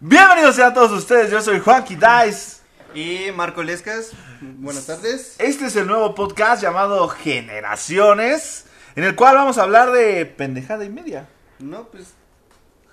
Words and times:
Bienvenidos 0.00 0.58
a 0.58 0.74
todos 0.74 0.92
ustedes, 0.92 1.30
yo 1.30 1.40
soy 1.40 1.60
Juanqui 1.60 1.96
Dice. 1.96 2.60
Y 2.94 3.32
Marco 3.32 3.62
Lescas, 3.62 4.12
buenas 4.40 4.86
tardes. 4.86 5.36
Este 5.38 5.66
es 5.66 5.76
el 5.76 5.86
nuevo 5.86 6.14
podcast 6.14 6.62
llamado 6.62 7.08
Generaciones, 7.08 8.66
en 8.94 9.04
el 9.04 9.16
cual 9.16 9.36
vamos 9.36 9.56
a 9.58 9.62
hablar 9.62 9.92
de 9.92 10.26
pendejada 10.26 10.84
y 10.84 10.90
media. 10.90 11.28
No, 11.60 11.84
pues 11.84 12.12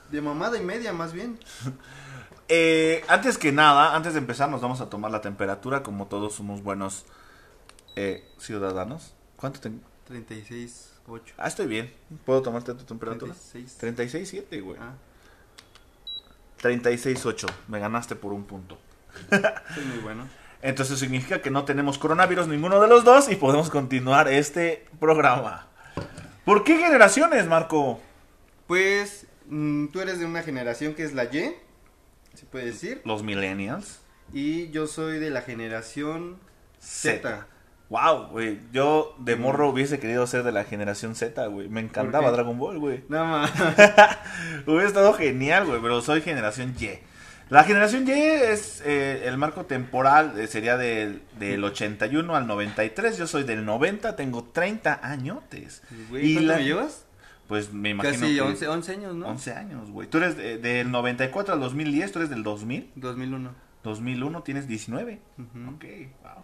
de 0.10 0.22
mamada 0.22 0.58
y 0.58 0.62
media 0.62 0.94
más 0.94 1.14
bien. 1.14 1.40
Eh, 2.50 3.06
antes 3.08 3.38
que 3.38 3.54
nada, 3.54 3.96
antes 3.96 4.14
de 4.14 4.20
empezar, 4.20 4.50
nos 4.50 4.60
vamos 4.62 4.82
a 4.82 4.90
tomar 4.90 5.10
la 5.10 5.22
temperatura 5.22 5.82
como 5.82 6.08
todos 6.08 6.36
somos 6.36 6.62
buenos 6.62 7.06
eh, 7.96 8.30
ciudadanos. 8.38 9.16
¿Cuánto 9.38 9.62
tengo? 9.62 9.80
36.8. 11.08 11.22
Ah, 11.38 11.48
estoy 11.48 11.68
bien. 11.68 11.94
¿Puedo 12.26 12.42
tomarte 12.42 12.74
tu 12.74 12.84
temperatura? 12.84 13.34
36. 13.34 14.46
36.7, 14.50 14.62
güey. 14.64 14.78
Ah, 14.80 14.94
36.8. 16.62 17.48
Me 17.68 17.80
ganaste 17.80 18.16
por 18.16 18.34
un 18.34 18.44
punto. 18.46 18.78
soy 19.30 19.86
muy 19.86 20.00
bueno. 20.00 20.28
Entonces 20.62 20.98
significa 20.98 21.42
que 21.42 21.50
no 21.50 21.66
tenemos 21.66 21.98
coronavirus 21.98 22.48
ninguno 22.48 22.80
de 22.80 22.88
los 22.88 23.04
dos 23.04 23.30
y 23.30 23.36
podemos 23.36 23.70
continuar 23.70 24.30
este 24.30 24.86
programa. 25.00 25.68
¿Por 26.46 26.64
qué 26.64 26.78
generaciones, 26.78 27.48
Marco? 27.48 28.00
Pues 28.66 29.28
mm, 29.48 29.88
tú 29.88 30.00
eres 30.00 30.20
de 30.20 30.26
una 30.26 30.42
generación 30.42 30.94
que 30.94 31.04
es 31.04 31.14
la 31.14 31.26
Y, 31.26 31.54
se 32.34 32.46
puede 32.46 32.66
decir. 32.66 33.02
Los 33.04 33.24
millennials. 33.24 34.00
Y 34.32 34.70
yo 34.70 34.88
soy 34.88 35.20
de 35.20 35.30
la 35.30 35.42
generación 35.42 36.40
Z. 36.80 37.48
Wow, 37.90 38.28
güey. 38.32 38.60
Yo 38.72 39.16
de 39.20 39.36
morro 39.36 39.70
hubiese 39.70 40.00
querido 40.00 40.26
ser 40.26 40.44
de 40.44 40.52
la 40.52 40.64
generación 40.64 41.16
Z, 41.16 41.46
güey. 41.48 41.70
Me 41.70 41.82
encantaba. 41.82 42.32
Dragon 42.32 42.58
Ball, 42.58 42.80
güey. 42.80 43.04
Nada 43.10 43.26
más. 43.26 43.52
Hubiera 44.66 44.88
estado 44.88 45.14
genial, 45.14 45.66
güey, 45.66 45.82
pero 45.82 46.02
soy 46.02 46.22
generación 46.22 46.76
Y. 46.80 46.90
La 47.50 47.64
generación 47.66 48.08
Y 48.08 48.12
es 48.14 48.82
eh, 48.86 49.24
el 49.26 49.38
marco 49.38 49.66
temporal, 49.66 50.40
eh, 50.40 50.48
sería 50.48 50.76
del, 50.78 51.22
del 51.38 51.64
81 51.64 52.36
al 52.36 52.48
93. 52.48 53.18
Yo 53.18 53.28
soy 53.28 53.44
del 53.44 53.64
90, 53.66 54.16
tengo 54.16 54.44
30 54.46 55.00
añotes. 55.04 55.84
Güey, 56.10 56.32
Y 56.32 56.34
¿Cuánto 56.36 56.52
la- 56.52 56.58
me 56.58 56.64
llevas? 56.64 57.06
Pues 57.48 57.72
me 57.74 57.90
imagino 57.90 58.22
Casi 58.22 58.34
que 58.36 58.42
11, 58.42 58.68
11 58.70 58.92
años, 58.94 59.16
¿no? 59.16 59.28
11 59.28 59.52
años, 59.54 59.92
güey. 59.92 60.08
Tú 60.08 60.18
eres 60.18 60.36
de- 60.38 60.58
del 60.58 60.90
94 60.90 61.54
al 61.54 61.60
2010, 61.60 62.12
tú 62.12 62.20
eres 62.20 62.30
del 62.32 62.42
2000. 62.42 62.90
2001. 62.96 63.52
2001 63.84 64.42
tienes 64.44 64.68
19. 64.68 65.20
Ujú. 65.38 65.76
Ok, 65.76 65.84
wow. 66.24 66.44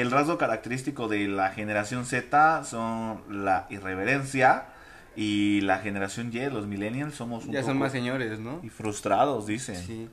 El 0.00 0.10
rasgo 0.10 0.38
característico 0.38 1.06
de 1.06 1.28
la 1.28 1.50
generación 1.50 2.04
Z 2.04 2.64
son 2.64 3.22
la 3.44 3.66
irreverencia 3.70 4.66
y 5.14 5.60
la 5.60 5.78
generación 5.78 6.30
Y, 6.32 6.40
los 6.50 6.66
millennials, 6.66 7.14
somos 7.14 7.44
un 7.46 7.52
Ya 7.52 7.62
son 7.62 7.78
más 7.78 7.92
señores, 7.92 8.40
¿no? 8.40 8.58
y 8.64 8.70
frustrados, 8.70 9.46
dicen. 9.46 9.76
Sí. 9.76 10.08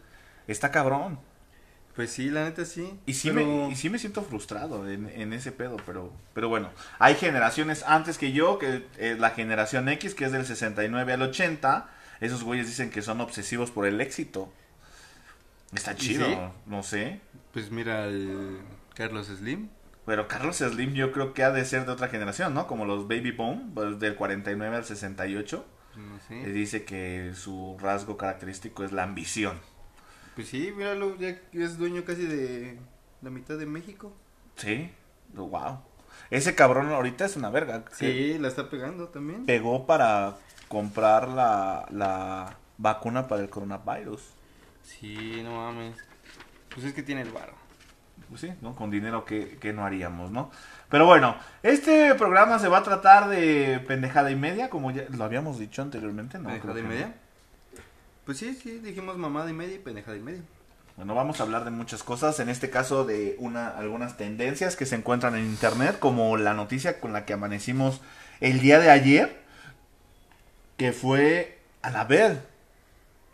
Está 0.48 0.70
cabrón. 0.70 1.20
Pues 1.96 2.12
sí, 2.12 2.30
la 2.30 2.44
neta 2.44 2.64
sí. 2.64 2.94
Y 3.08 3.14
sí, 3.16 3.32
pero- 3.32 3.46
me, 3.46 3.70
y 3.72 3.76
sí 3.76 3.90
me 3.90 3.98
siento 3.98 4.22
frustrado 4.22 4.88
en, 4.88 5.10
en 5.10 5.34
ese 5.34 5.52
pedo, 5.52 5.78
pero, 5.86 6.14
pero 6.36 6.48
bueno, 6.48 6.70
hay 7.00 7.16
generaciones 7.16 7.84
antes 7.88 8.20
que 8.20 8.32
yo, 8.32 8.60
que 8.60 8.86
es 9.00 9.18
la 9.20 9.32
generación 9.32 9.90
X, 9.90 10.14
que 10.14 10.26
es 10.26 10.32
del 10.32 10.46
69 10.46 11.12
al 11.14 11.22
80. 11.24 11.90
Esos 12.20 12.44
güeyes 12.44 12.68
dicen 12.68 12.92
que 12.92 13.02
son 13.02 13.20
obsesivos 13.20 13.72
por 13.72 13.88
el 13.88 14.00
éxito. 14.00 14.54
Está 15.74 15.94
¿Y 15.94 15.96
chido, 15.96 16.26
sí? 16.28 16.38
no 16.68 16.84
sé. 16.84 17.20
Pues 17.52 17.72
mira, 17.72 18.06
el 18.06 18.60
Carlos 19.02 19.28
Slim. 19.28 19.70
Pero 20.06 20.28
Carlos 20.28 20.58
Slim 20.58 20.94
yo 20.94 21.12
creo 21.12 21.34
que 21.34 21.44
ha 21.44 21.52
de 21.52 21.66
ser 21.66 21.86
de 21.86 21.92
otra 21.92 22.08
generación, 22.08 22.54
¿no? 22.54 22.68
Como 22.68 22.86
los 22.86 23.08
Baby 23.08 23.32
Boom, 23.32 23.72
pues, 23.74 24.00
del 24.00 24.16
49 24.16 24.76
al 24.78 24.86
68. 24.86 25.66
No 25.96 26.36
Eh, 26.36 26.50
dice 26.52 26.86
que 26.86 27.34
su 27.36 27.78
rasgo 27.80 28.16
característico 28.18 28.84
es 28.84 28.92
la 28.92 29.04
ambición. 29.04 29.60
Pues 30.36 30.48
sí, 30.48 30.72
míralo, 30.76 31.18
ya 31.18 31.38
es 31.52 31.78
dueño 31.78 32.06
casi 32.06 32.26
de 32.26 32.80
la 33.22 33.30
mitad 33.30 33.58
de 33.58 33.66
México. 33.66 34.14
Sí, 34.56 34.92
wow. 35.34 35.80
Ese 36.30 36.56
cabrón 36.56 36.90
ahorita 36.90 37.26
es 37.26 37.36
una 37.36 37.50
verga. 37.50 37.84
Sí, 37.92 38.38
la 38.40 38.48
está 38.48 38.70
pegando 38.70 39.10
también. 39.10 39.46
pegó 39.46 39.86
para 39.86 40.38
comprar 40.68 41.28
la, 41.28 41.86
la 41.92 42.58
vacuna 42.78 43.28
para 43.28 43.42
el 43.42 43.50
coronavirus. 43.50 44.22
Sí, 44.84 45.42
no 45.44 45.56
mames. 45.58 45.98
Pues 46.74 46.86
es 46.86 46.94
que 46.94 47.04
tiene 47.04 47.22
el 47.22 47.32
varo. 47.32 47.54
Pues 48.32 48.40
sí, 48.40 48.54
¿no? 48.62 48.78
Con 48.78 48.90
dinero 48.90 49.26
que, 49.26 49.58
que 49.60 49.74
no 49.74 49.86
haríamos, 49.86 50.32
¿no? 50.32 50.52
Pero 50.90 51.06
bueno, 51.06 51.36
este 51.64 52.16
programa 52.16 52.60
se 52.60 52.70
va 52.70 52.78
a 52.78 52.84
tratar 52.84 53.28
de 53.28 53.84
pendejada 53.86 54.32
y 54.32 54.38
media, 54.38 54.70
como 54.70 54.90
ya 54.92 55.04
lo 55.10 55.26
habíamos 55.26 55.60
dicho 55.60 55.82
anteriormente, 55.82 56.40
¿no? 56.40 56.48
¿Pendejada 56.48 56.80
y 56.80 56.84
media? 56.84 57.08
no. 57.08 57.14
Pues 58.26 58.38
sí, 58.38 58.56
sí, 58.56 58.80
dijimos 58.80 59.18
mamada 59.18 59.50
y 59.50 59.54
media 59.54 59.76
y 59.76 59.80
pendejada 59.80 60.16
y 60.16 60.22
media. 60.22 60.42
Bueno, 60.96 61.14
vamos 61.14 61.42
a 61.42 61.44
hablar 61.44 61.66
de 61.66 61.72
muchas 61.72 62.04
cosas, 62.04 62.40
en 62.40 62.48
este 62.48 62.70
caso 62.70 63.04
de 63.04 63.36
una, 63.38 63.68
algunas 63.68 64.16
tendencias 64.16 64.78
que 64.78 64.86
se 64.86 64.96
encuentran 64.96 65.36
en 65.36 65.44
internet, 65.44 66.00
como 66.00 66.38
la 66.38 66.54
noticia 66.54 67.02
con 67.02 67.12
la 67.12 67.26
que 67.26 67.34
amanecimos 67.34 68.00
el 68.40 68.62
día 68.62 68.80
de 68.80 68.92
ayer, 68.92 69.42
que 70.78 70.94
fue 70.94 71.60
a 71.82 71.92
la 71.92 72.06
ver, 72.06 72.44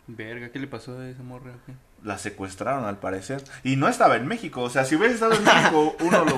Verga, 0.08 0.48
¿qué 0.48 0.58
le 0.58 0.66
pasó 0.66 0.98
a 0.98 1.08
esa 1.08 1.22
morra? 1.22 1.52
o 1.52 1.66
qué? 1.66 1.72
La 2.02 2.18
secuestraron 2.18 2.84
al 2.84 2.98
parecer. 2.98 3.42
Y 3.64 3.76
no 3.76 3.88
estaba 3.88 4.16
en 4.16 4.26
México. 4.26 4.62
O 4.62 4.70
sea, 4.70 4.84
si 4.84 4.96
hubiese 4.96 5.14
estado 5.14 5.34
en 5.34 5.44
México, 5.44 5.96
uno, 6.00 6.24
lo, 6.24 6.36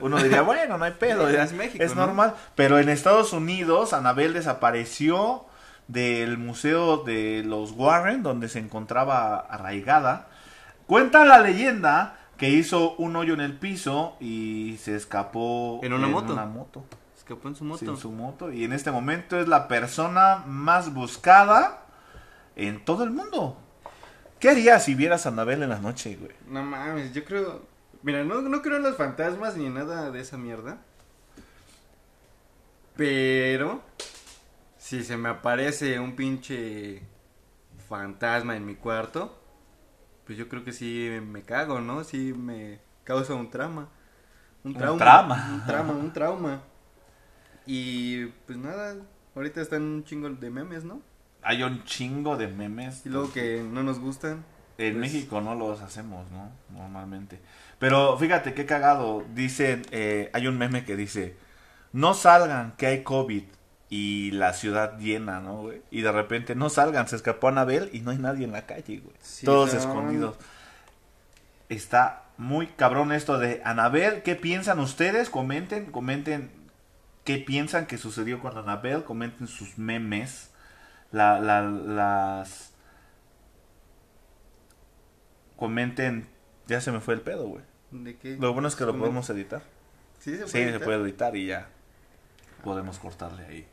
uno 0.00 0.22
diría, 0.22 0.42
bueno, 0.42 0.78
no 0.78 0.84
hay 0.84 0.92
pedo. 0.92 1.30
Ya, 1.30 1.44
es 1.44 1.52
México, 1.52 1.82
es 1.82 1.94
¿no? 1.94 2.06
normal. 2.06 2.34
Pero 2.54 2.78
en 2.78 2.88
Estados 2.88 3.32
Unidos, 3.32 3.92
Anabel 3.92 4.32
desapareció 4.32 5.46
del 5.88 6.38
museo 6.38 6.98
de 6.98 7.42
los 7.44 7.72
Warren, 7.72 8.22
donde 8.22 8.48
se 8.48 8.58
encontraba 8.58 9.36
arraigada. 9.38 10.28
Cuenta 10.86 11.24
la 11.24 11.40
leyenda 11.40 12.16
que 12.36 12.48
hizo 12.48 12.94
un 12.96 13.14
hoyo 13.16 13.34
en 13.34 13.40
el 13.40 13.56
piso 13.56 14.16
y 14.20 14.76
se 14.80 14.96
escapó 14.96 15.80
¿En 15.82 15.92
una 15.92 16.08
moto? 16.08 16.32
una 16.32 16.46
moto. 16.46 16.84
Escapó 17.16 17.48
en 17.48 17.54
su 17.54 17.64
moto. 17.64 17.78
Sí, 17.78 17.86
en 17.86 17.96
su 17.96 18.10
moto. 18.10 18.52
Y 18.52 18.64
en 18.64 18.72
este 18.72 18.90
momento 18.90 19.38
es 19.38 19.46
la 19.46 19.68
persona 19.68 20.42
más 20.46 20.92
buscada 20.92 21.82
en 22.56 22.84
todo 22.84 23.04
el 23.04 23.10
mundo. 23.10 23.61
¿Qué 24.42 24.50
harías 24.50 24.84
si 24.84 24.96
vieras 24.96 25.24
a 25.24 25.28
Anabel 25.28 25.62
en 25.62 25.68
la 25.68 25.78
noche, 25.78 26.16
güey? 26.16 26.32
No 26.48 26.64
mames, 26.64 27.14
yo 27.14 27.24
creo... 27.24 27.62
Mira, 28.02 28.24
no, 28.24 28.42
no 28.42 28.60
creo 28.60 28.78
en 28.78 28.82
los 28.82 28.96
fantasmas 28.96 29.56
ni 29.56 29.66
en 29.66 29.74
nada 29.74 30.10
de 30.10 30.20
esa 30.20 30.36
mierda. 30.36 30.78
Pero... 32.96 33.84
Si 34.78 35.04
se 35.04 35.16
me 35.16 35.28
aparece 35.28 36.00
un 36.00 36.16
pinche 36.16 37.02
fantasma 37.88 38.56
en 38.56 38.66
mi 38.66 38.74
cuarto, 38.74 39.40
pues 40.26 40.36
yo 40.36 40.48
creo 40.48 40.64
que 40.64 40.72
sí 40.72 41.08
me 41.24 41.42
cago, 41.42 41.80
¿no? 41.80 42.02
Sí 42.02 42.34
me 42.36 42.80
causa 43.04 43.34
un 43.34 43.48
trauma. 43.48 43.90
Un 44.64 44.74
trauma. 44.74 45.50
Un 45.52 45.66
trauma, 45.66 45.92
un 45.92 46.12
trauma. 46.12 46.62
Y 47.64 48.26
pues 48.26 48.58
nada, 48.58 48.96
ahorita 49.36 49.60
están 49.60 49.82
un 49.82 50.04
chingo 50.04 50.28
de 50.28 50.50
memes, 50.50 50.82
¿no? 50.82 51.00
Hay 51.42 51.62
un 51.62 51.84
chingo 51.84 52.36
de 52.36 52.48
memes. 52.48 53.04
Y 53.04 53.08
luego 53.08 53.32
que 53.32 53.62
no 53.62 53.82
nos 53.82 53.98
gustan. 53.98 54.44
En 54.78 54.94
pues- 54.94 55.12
México 55.12 55.40
no 55.40 55.54
los 55.54 55.80
hacemos, 55.80 56.30
¿no? 56.30 56.50
Normalmente. 56.70 57.40
Pero 57.78 58.16
fíjate 58.16 58.54
qué 58.54 58.64
cagado. 58.64 59.24
Dicen, 59.34 59.82
eh, 59.90 60.30
hay 60.32 60.46
un 60.46 60.56
meme 60.56 60.84
que 60.84 60.96
dice, 60.96 61.36
no 61.92 62.14
salgan, 62.14 62.74
que 62.76 62.86
hay 62.86 63.02
COVID. 63.02 63.42
Y 63.90 64.30
la 64.30 64.54
ciudad 64.54 64.98
llena, 64.98 65.40
¿no, 65.40 65.62
güey? 65.62 65.82
Y 65.90 66.00
de 66.00 66.10
repente, 66.12 66.54
no 66.54 66.70
salgan, 66.70 67.08
se 67.08 67.16
escapó 67.16 67.48
Anabel 67.48 67.90
y 67.92 68.00
no 68.00 68.10
hay 68.10 68.16
nadie 68.16 68.44
en 68.46 68.52
la 68.52 68.64
calle, 68.64 69.00
güey. 69.00 69.14
Sí, 69.20 69.44
Todos 69.44 69.74
escondidos. 69.74 70.36
Está 71.68 72.22
muy 72.38 72.68
cabrón 72.68 73.12
esto 73.12 73.38
de 73.38 73.60
Anabel. 73.64 74.22
¿Qué 74.22 74.34
piensan 74.34 74.78
ustedes? 74.78 75.28
Comenten, 75.28 75.86
comenten 75.86 76.50
qué 77.24 77.36
piensan 77.36 77.86
que 77.86 77.98
sucedió 77.98 78.40
con 78.40 78.56
Anabel. 78.56 79.04
Comenten 79.04 79.46
sus 79.46 79.76
memes. 79.76 80.51
La, 81.12 81.38
la- 81.40 81.62
las... 81.62 82.72
Comenten... 85.56 86.26
Ya 86.66 86.80
se 86.80 86.92
me 86.92 87.00
fue 87.00 87.14
el 87.14 87.20
pedo, 87.20 87.46
güey. 87.48 87.62
¿De 87.90 88.16
qué? 88.16 88.36
Lo 88.40 88.52
bueno 88.52 88.68
es 88.68 88.76
que 88.76 88.84
lo 88.84 88.96
podemos 88.96 89.28
editar. 89.30 89.62
Sí, 90.20 90.30
se 90.30 90.36
puede. 90.38 90.46
Sí, 90.46 90.52
se 90.52 90.62
editar? 90.62 90.84
puede 90.84 91.02
editar 91.02 91.36
y 91.36 91.46
ya 91.46 91.68
podemos 92.64 92.98
cortarle 92.98 93.44
ahí. 93.44 93.66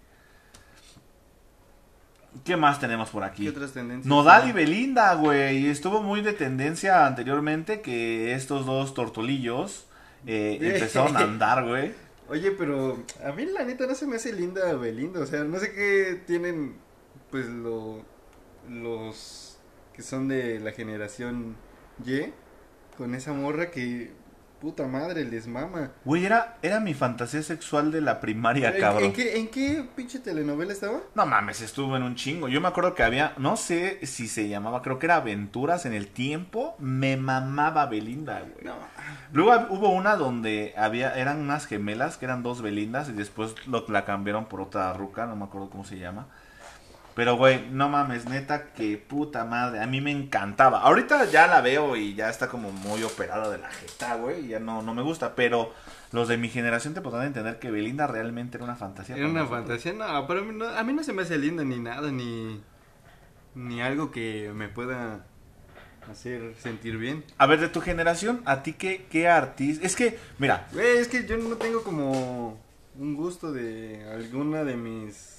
¿Qué 2.44 2.57
más 2.57 2.80
tenemos 2.80 3.09
por 3.12 3.24
aquí? 3.24 3.44
¿Qué 3.44 3.50
otras 3.50 3.71
tendencias? 3.71 4.06
Nodal 4.07 4.50
y 4.50 4.51
Belinda, 4.51 5.13
güey. 5.15 5.68
Estuvo 5.68 6.01
muy 6.01 6.21
de 6.21 6.33
tendencia 6.33 7.06
anteriormente 7.07 7.81
que 7.81 8.33
estos 8.33 8.65
dos 8.65 8.94
tortolillos 8.94 9.85
eh, 10.25 10.57
empezaron 10.62 11.15
a 11.15 11.21
andar, 11.21 11.65
güey. 11.65 11.94
Oye, 12.27 12.51
pero 12.51 13.03
a 13.24 13.31
mí 13.31 13.45
la 13.45 13.63
neta 13.63 13.88
no 13.88 13.95
se 13.95 14.06
me 14.06 14.18
hace 14.18 14.33
linda 14.33 14.74
Belinda. 14.75 15.21
O 15.21 15.25
sea, 15.25 15.44
no 15.44 15.59
sé 15.59 15.74
qué 15.74 16.21
tienen, 16.27 16.75
pues, 17.29 17.47
lo, 17.47 18.03
los 18.69 19.59
que 19.94 20.01
son 20.01 20.27
de 20.27 20.59
la 20.59 20.71
generación 20.71 21.56
Y 22.06 22.31
con 22.97 23.15
esa 23.15 23.33
morra 23.33 23.71
que 23.71 24.11
puta 24.59 24.88
madre, 24.88 25.23
les 25.25 25.47
mama. 25.47 25.91
Güey, 26.03 26.25
era, 26.25 26.57
era 26.61 26.79
mi 26.79 26.94
fantasía 26.94 27.41
sexual 27.41 27.91
de 27.91 28.01
la 28.01 28.19
primaria, 28.19 28.73
¿En, 28.75 28.81
cabrón. 28.81 29.03
en 29.06 29.13
qué, 29.13 29.38
¿En 29.39 29.47
qué 29.47 29.85
pinche 29.95 30.19
telenovela 30.19 30.73
estaba? 30.73 31.00
No 31.15 31.25
mames, 31.25 31.61
estuvo 31.61 31.95
en 31.95 32.03
un 32.03 32.15
chingo. 32.15 32.47
Yo 32.50 32.59
me 32.61 32.67
acuerdo 32.67 32.94
que 32.94 33.03
había, 33.03 33.33
no 33.38 33.56
sé 33.56 34.06
si 34.06 34.27
se 34.27 34.50
llamaba, 34.50 34.81
creo 34.81 35.00
que 35.00 35.06
era 35.06 35.15
Aventuras 35.15 35.85
en 35.85 35.94
el 35.94 36.07
Tiempo. 36.07 36.75
Me 36.79 37.17
mamaba 37.17 37.85
Belinda, 37.85 38.41
güey. 38.41 38.65
No. 38.65 38.75
Luego 39.31 39.67
hubo 39.69 39.89
una 39.89 40.15
donde 40.15 40.73
había, 40.77 41.13
eran 41.15 41.39
unas 41.39 41.65
gemelas, 41.65 42.17
que 42.17 42.25
eran 42.25 42.44
dos 42.44 42.61
Belindas, 42.61 43.09
y 43.09 43.13
después 43.13 43.56
lo, 43.67 43.85
la 43.88 44.06
cambiaron 44.06 44.45
por 44.47 44.61
otra 44.61 44.91
ruca, 44.94 45.25
no 45.25 45.35
me 45.35 45.45
acuerdo 45.45 45.69
cómo 45.69 45.85
se 45.85 45.97
llama. 45.97 46.27
Pero, 47.19 47.36
güey, 47.36 47.68
no 47.69 47.89
mames, 47.89 48.30
neta, 48.30 48.71
que 48.71 48.98
puta 48.98 49.44
madre, 49.44 49.81
a 49.81 49.88
mí 49.88 50.00
me 50.00 50.10
encantaba. 50.10 50.80
Ahorita 50.80 51.25
ya 51.25 51.48
la 51.48 51.60
veo 51.60 51.98
y 51.98 52.16
ya 52.16 52.30
está 52.30 52.48
como 52.48 52.71
muy 52.71 53.04
operada 53.04 53.50
de 53.50 53.57
la 53.57 53.69
jeta, 53.69 54.16
güey, 54.16 54.48
ya 54.48 54.62
no, 54.62 54.81
no 54.81 54.94
me 54.94 55.01
gusta, 55.01 55.36
pero 55.36 55.74
los 56.13 56.30
de 56.30 56.38
mi 56.38 56.48
generación 56.48 56.94
te 56.94 57.01
podrán 57.01 57.27
entender 57.27 57.60
que 57.60 57.71
Belinda 57.71 58.07
realmente 58.07 58.56
era 58.56 58.63
una 58.63 58.77
fantasía. 58.77 59.18
Era 59.18 59.25
una 59.27 59.42
nosotros. 59.42 59.68
fantasía, 59.68 59.92
no, 59.92 60.27
pero 60.27 60.39
a 60.39 60.44
mí 60.44 60.54
no, 60.56 60.66
a 60.66 60.81
mí 60.86 60.94
no 60.94 61.04
se 61.04 61.12
me 61.12 61.24
hace 61.24 61.38
linda 61.38 61.66
ni 61.66 61.77
nada, 61.77 62.10
ni, 62.10 62.62
ni 63.54 63.81
algo 63.81 64.12
que 64.12 64.54
me 64.56 64.69
pueda 64.69 65.25
hacer 66.10 66.56
sentir 66.57 66.95
bien. 66.98 67.25
A 67.38 67.48
ver, 67.48 67.60
de 67.60 67.68
tu 67.68 67.81
generación, 67.81 68.42
¿a 68.45 68.63
ti 68.63 68.71
qué, 68.71 69.07
qué 69.12 69.27
artista? 69.27 69.86
Es 69.86 69.98
que, 69.98 70.18
mira, 70.38 70.69
Güey, 70.71 71.00
es 71.00 71.10
que 71.10 71.27
yo 71.27 71.38
no 71.38 71.57
tengo 71.57 71.83
como 71.83 72.57
un 72.98 73.16
gusto 73.18 73.51
de 73.51 74.10
alguna 74.10 74.63
de 74.63 74.77
mis, 74.77 75.38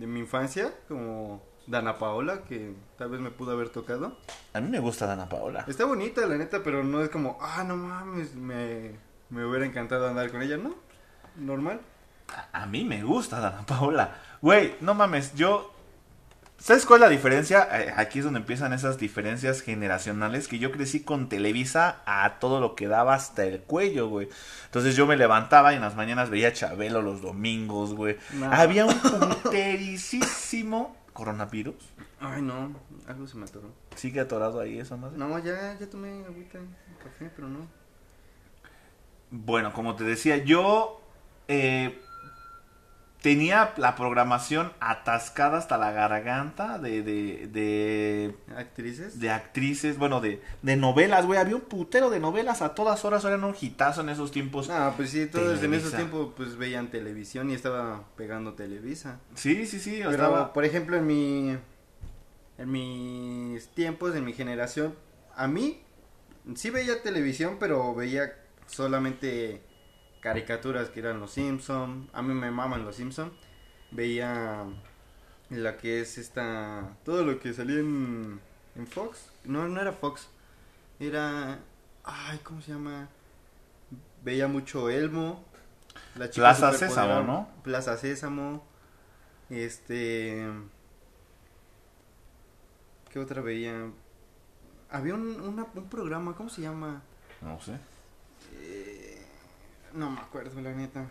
de 0.00 0.06
mi 0.06 0.20
infancia, 0.20 0.72
como 0.88 1.42
Dana 1.66 1.98
Paola, 1.98 2.42
que 2.44 2.74
tal 2.96 3.10
vez 3.10 3.20
me 3.20 3.30
pudo 3.30 3.52
haber 3.52 3.68
tocado. 3.68 4.16
a 4.54 4.60
mí 4.60 4.70
me 4.70 4.80
gusta 4.80 5.06
Dana 5.06 5.28
Paola. 5.28 5.66
Está 5.68 5.84
bonita, 5.84 6.26
la 6.26 6.38
neta, 6.38 6.62
pero 6.64 6.82
no 6.82 7.02
es 7.02 7.10
como, 7.10 7.36
ah, 7.40 7.62
no 7.64 7.76
mames, 7.76 8.34
me, 8.34 8.92
me 9.28 9.44
hubiera 9.44 9.66
encantado 9.66 10.08
andar 10.08 10.30
con 10.30 10.40
ella, 10.40 10.56
¿no? 10.56 10.74
Normal. 11.36 11.82
A 12.52 12.64
mí 12.64 12.82
me 12.82 13.02
gusta 13.04 13.40
Dana 13.40 13.66
Paola. 13.66 14.16
Güey, 14.40 14.76
no 14.80 14.94
mames, 14.94 15.34
yo... 15.34 15.74
¿Sabes 16.60 16.84
cuál 16.84 17.00
es 17.00 17.06
la 17.06 17.08
diferencia? 17.08 17.66
Eh, 17.72 17.94
Aquí 17.96 18.18
es 18.18 18.24
donde 18.24 18.40
empiezan 18.40 18.74
esas 18.74 18.98
diferencias 18.98 19.62
generacionales. 19.62 20.46
Que 20.46 20.58
yo 20.58 20.70
crecí 20.70 21.00
con 21.00 21.30
Televisa 21.30 22.02
a 22.04 22.38
todo 22.38 22.60
lo 22.60 22.74
que 22.74 22.86
daba 22.86 23.14
hasta 23.14 23.44
el 23.44 23.60
cuello, 23.60 24.08
güey. 24.08 24.28
Entonces 24.66 24.94
yo 24.94 25.06
me 25.06 25.16
levantaba 25.16 25.72
y 25.72 25.76
en 25.76 25.82
las 25.82 25.96
mañanas 25.96 26.28
veía 26.28 26.48
a 26.48 26.52
Chabelo 26.52 27.00
los 27.00 27.22
domingos, 27.22 27.94
güey. 27.94 28.18
No. 28.34 28.52
Había 28.52 28.84
un 28.84 28.94
putericísimo 29.42 30.96
coronavirus. 31.14 31.76
Ay, 32.20 32.42
no, 32.42 32.74
algo 33.06 33.26
se 33.26 33.38
me 33.38 33.46
atoró. 33.46 33.72
Sigue 33.96 34.20
atorado 34.20 34.60
ahí 34.60 34.78
eso, 34.78 34.98
más. 34.98 35.12
No, 35.12 35.38
ya, 35.38 35.78
ya 35.80 35.88
tomé 35.88 36.24
agüita, 36.26 36.58
café, 37.02 37.30
pero 37.34 37.48
no. 37.48 37.66
Bueno, 39.30 39.72
como 39.72 39.96
te 39.96 40.04
decía, 40.04 40.36
yo 40.36 41.00
eh, 41.48 42.00
tenía 43.22 43.74
la 43.76 43.96
programación 43.96 44.72
atascada 44.80 45.58
hasta 45.58 45.76
la 45.76 45.92
garganta 45.92 46.78
de, 46.78 47.02
de, 47.02 47.48
de, 47.48 48.34
¿Actrices? 48.56 49.20
de 49.20 49.30
actrices, 49.30 49.98
bueno, 49.98 50.20
de, 50.20 50.42
de 50.62 50.76
novelas, 50.76 51.26
güey. 51.26 51.38
Había 51.38 51.56
un 51.56 51.62
putero 51.62 52.10
de 52.10 52.20
novelas 52.20 52.62
a 52.62 52.74
todas 52.74 53.04
horas, 53.04 53.24
eran 53.24 53.44
un 53.44 53.54
hitazo 53.60 54.00
en 54.00 54.08
esos 54.08 54.30
tiempos. 54.30 54.70
Ah, 54.70 54.94
pues 54.96 55.10
sí, 55.10 55.26
todos 55.26 55.62
en 55.62 55.74
esos 55.74 55.94
tiempos 55.94 56.32
pues 56.36 56.56
veían 56.56 56.90
televisión 56.90 57.50
y 57.50 57.54
estaba 57.54 58.04
pegando 58.16 58.54
Televisa. 58.54 59.20
Sí, 59.34 59.66
sí, 59.66 59.78
sí, 59.78 59.96
Pero, 59.98 60.10
estaba... 60.10 60.52
por 60.52 60.64
ejemplo, 60.64 60.96
en 60.96 61.06
mi 61.06 61.58
en 62.58 62.70
mis 62.70 63.68
tiempos, 63.68 64.14
en 64.14 64.24
mi 64.24 64.32
generación, 64.34 64.94
a 65.34 65.46
mí 65.46 65.82
sí 66.54 66.70
veía 66.70 67.02
televisión, 67.02 67.56
pero 67.58 67.94
veía 67.94 68.34
solamente 68.66 69.62
caricaturas 70.20 70.90
que 70.90 71.00
eran 71.00 71.20
los 71.20 71.32
Simpson. 71.32 72.08
A 72.12 72.22
mí 72.22 72.34
me 72.34 72.50
maman 72.50 72.84
los 72.84 72.96
Simpson. 72.96 73.32
Veía 73.90 74.64
la 75.50 75.76
que 75.76 76.00
es 76.00 76.18
esta 76.18 76.96
todo 77.04 77.24
lo 77.24 77.38
que 77.40 77.52
salía 77.52 77.80
en 77.80 78.40
en 78.76 78.86
Fox. 78.86 79.30
No, 79.44 79.66
no 79.68 79.80
era 79.80 79.92
Fox. 79.92 80.28
Era 81.00 81.58
ay, 82.04 82.38
¿cómo 82.44 82.60
se 82.62 82.72
llama? 82.72 83.08
Veía 84.22 84.46
mucho 84.48 84.88
Elmo. 84.90 85.44
La 86.16 86.28
Plaza 86.30 86.72
Sésamo, 86.72 87.22
¿no? 87.22 87.48
Plaza 87.64 87.96
Sésamo. 87.96 88.64
Este. 89.48 90.46
¿Qué 93.10 93.18
otra 93.18 93.42
veía? 93.42 93.90
Había 94.90 95.14
un, 95.14 95.40
una- 95.40 95.66
un 95.74 95.88
programa, 95.88 96.34
¿cómo 96.36 96.48
se 96.48 96.62
llama? 96.62 97.02
No 97.40 97.60
sé. 97.60 97.76
Eh, 98.54 98.89
no 99.94 100.10
me 100.10 100.20
acuerdo, 100.20 100.60
la 100.60 100.72
neta. 100.72 101.10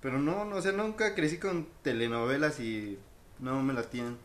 Pero 0.00 0.18
no, 0.18 0.44
no, 0.44 0.56
o 0.56 0.62
sea, 0.62 0.72
nunca 0.72 1.14
crecí 1.14 1.38
con 1.38 1.68
telenovelas 1.82 2.60
y 2.60 2.98
no 3.40 3.62
me 3.62 3.74
latían. 3.74 4.18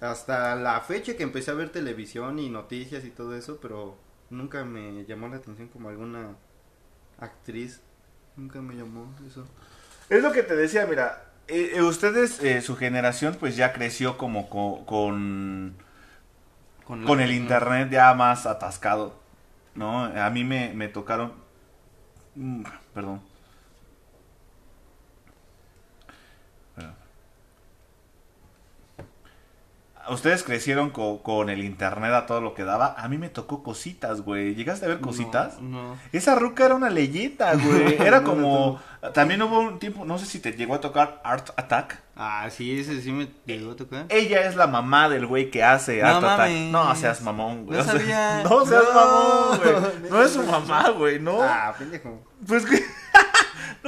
Hasta 0.00 0.54
la 0.54 0.80
fecha 0.80 1.16
que 1.16 1.24
empecé 1.24 1.50
a 1.50 1.54
ver 1.54 1.70
televisión 1.70 2.38
y 2.38 2.48
noticias 2.50 3.04
y 3.04 3.10
todo 3.10 3.34
eso, 3.36 3.58
pero 3.60 3.96
nunca 4.30 4.64
me 4.64 5.04
llamó 5.06 5.28
la 5.28 5.36
atención 5.36 5.68
como 5.68 5.88
alguna 5.88 6.36
actriz. 7.18 7.80
Nunca 8.36 8.60
me 8.62 8.74
llamó 8.76 9.12
eso. 9.26 9.46
Es 10.10 10.22
lo 10.22 10.32
que 10.32 10.42
te 10.44 10.56
decía, 10.56 10.86
mira, 10.86 11.24
eh, 11.48 11.72
eh, 11.76 11.82
ustedes, 11.82 12.42
eh, 12.42 12.60
su 12.62 12.76
generación, 12.76 13.36
pues 13.40 13.56
ya 13.56 13.72
creció 13.72 14.18
como 14.18 14.48
co- 14.50 14.84
con, 14.86 15.76
con 17.02 17.20
el 17.20 17.32
internet 17.32 17.88
ya 17.90 18.14
más 18.14 18.46
atascado, 18.46 19.14
¿no? 19.74 20.04
A 20.04 20.30
mí 20.30 20.44
me, 20.44 20.72
me 20.74 20.88
tocaron... 20.88 21.32
mm, 22.38 22.62
Perdón. 22.62 22.70
Perdón. 22.94 23.20
Ustedes 30.10 30.42
crecieron 30.42 30.90
co- 30.90 31.22
con 31.22 31.50
el 31.50 31.62
internet 31.64 32.12
a 32.12 32.26
todo 32.26 32.40
lo 32.40 32.54
que 32.54 32.64
daba. 32.64 32.94
A 32.98 33.08
mí 33.08 33.18
me 33.18 33.28
tocó 33.28 33.62
cositas, 33.62 34.22
güey. 34.22 34.54
¿Llegaste 34.54 34.86
a 34.86 34.88
ver 34.88 35.00
cositas? 35.00 35.60
No. 35.60 35.90
no. 35.90 35.98
Esa 36.12 36.34
ruca 36.34 36.64
era 36.66 36.74
una 36.74 36.90
leyenda, 36.90 37.54
güey. 37.56 38.00
Era 38.00 38.22
como... 38.22 38.80
También 39.14 39.40
hubo 39.42 39.60
un 39.60 39.78
tiempo, 39.78 40.04
no 40.04 40.18
sé 40.18 40.26
si 40.26 40.40
te 40.40 40.52
llegó 40.52 40.74
a 40.74 40.80
tocar 40.80 41.20
Art 41.22 41.50
Attack. 41.56 42.00
Ah, 42.16 42.48
sí, 42.50 42.80
ese 42.80 43.00
sí 43.00 43.12
me 43.12 43.28
llegó 43.46 43.70
a 43.72 43.76
tocar. 43.76 44.06
Ella 44.08 44.48
es 44.48 44.56
la 44.56 44.66
mamá 44.66 45.08
del 45.08 45.24
güey 45.26 45.52
que 45.52 45.62
hace 45.62 46.02
No 46.02 46.08
Art 46.08 46.16
Attack. 46.18 46.38
mames. 46.38 46.72
No 46.72 46.94
seas 46.96 47.22
mamón, 47.22 47.64
güey. 47.66 47.78
No 47.78 47.84
sabía. 47.84 48.42
seas 48.66 48.84
No. 48.92 48.94
mamón, 48.94 49.58
güey. 49.60 50.10
No 50.10 50.22
es 50.22 50.32
su 50.32 50.42
mamá, 50.42 50.88
güey, 50.90 51.20
no. 51.20 51.40
Ah, 51.40 51.72
pendejo. 51.78 52.20
Pues 52.46 52.66
que... 52.66 52.82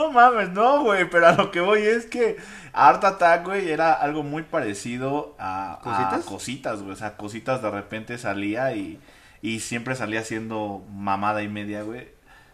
no 0.06 0.12
mames, 0.12 0.50
no, 0.50 0.82
güey. 0.82 1.08
Pero 1.11 1.29
a 1.29 1.32
lo 1.32 1.50
que 1.50 1.61
voy 1.61 1.82
es 1.82 2.06
que 2.06 2.37
Art 2.73 3.05
Attack, 3.05 3.44
güey, 3.44 3.70
era 3.70 3.93
algo 3.93 4.22
muy 4.22 4.43
parecido 4.43 5.34
a... 5.39 5.74
a 5.74 5.79
¿Cositas? 5.81 6.24
cositas, 6.24 6.81
güey. 6.82 6.93
O 6.93 6.96
sea, 6.96 7.17
cositas 7.17 7.63
de 7.63 7.70
repente 7.70 8.19
salía 8.19 8.72
y... 8.74 8.98
Y 9.43 9.60
siempre 9.60 9.94
salía 9.96 10.22
siendo 10.22 10.84
mamada 10.93 11.43
y 11.43 11.48
media, 11.48 11.82
güey. 11.82 12.08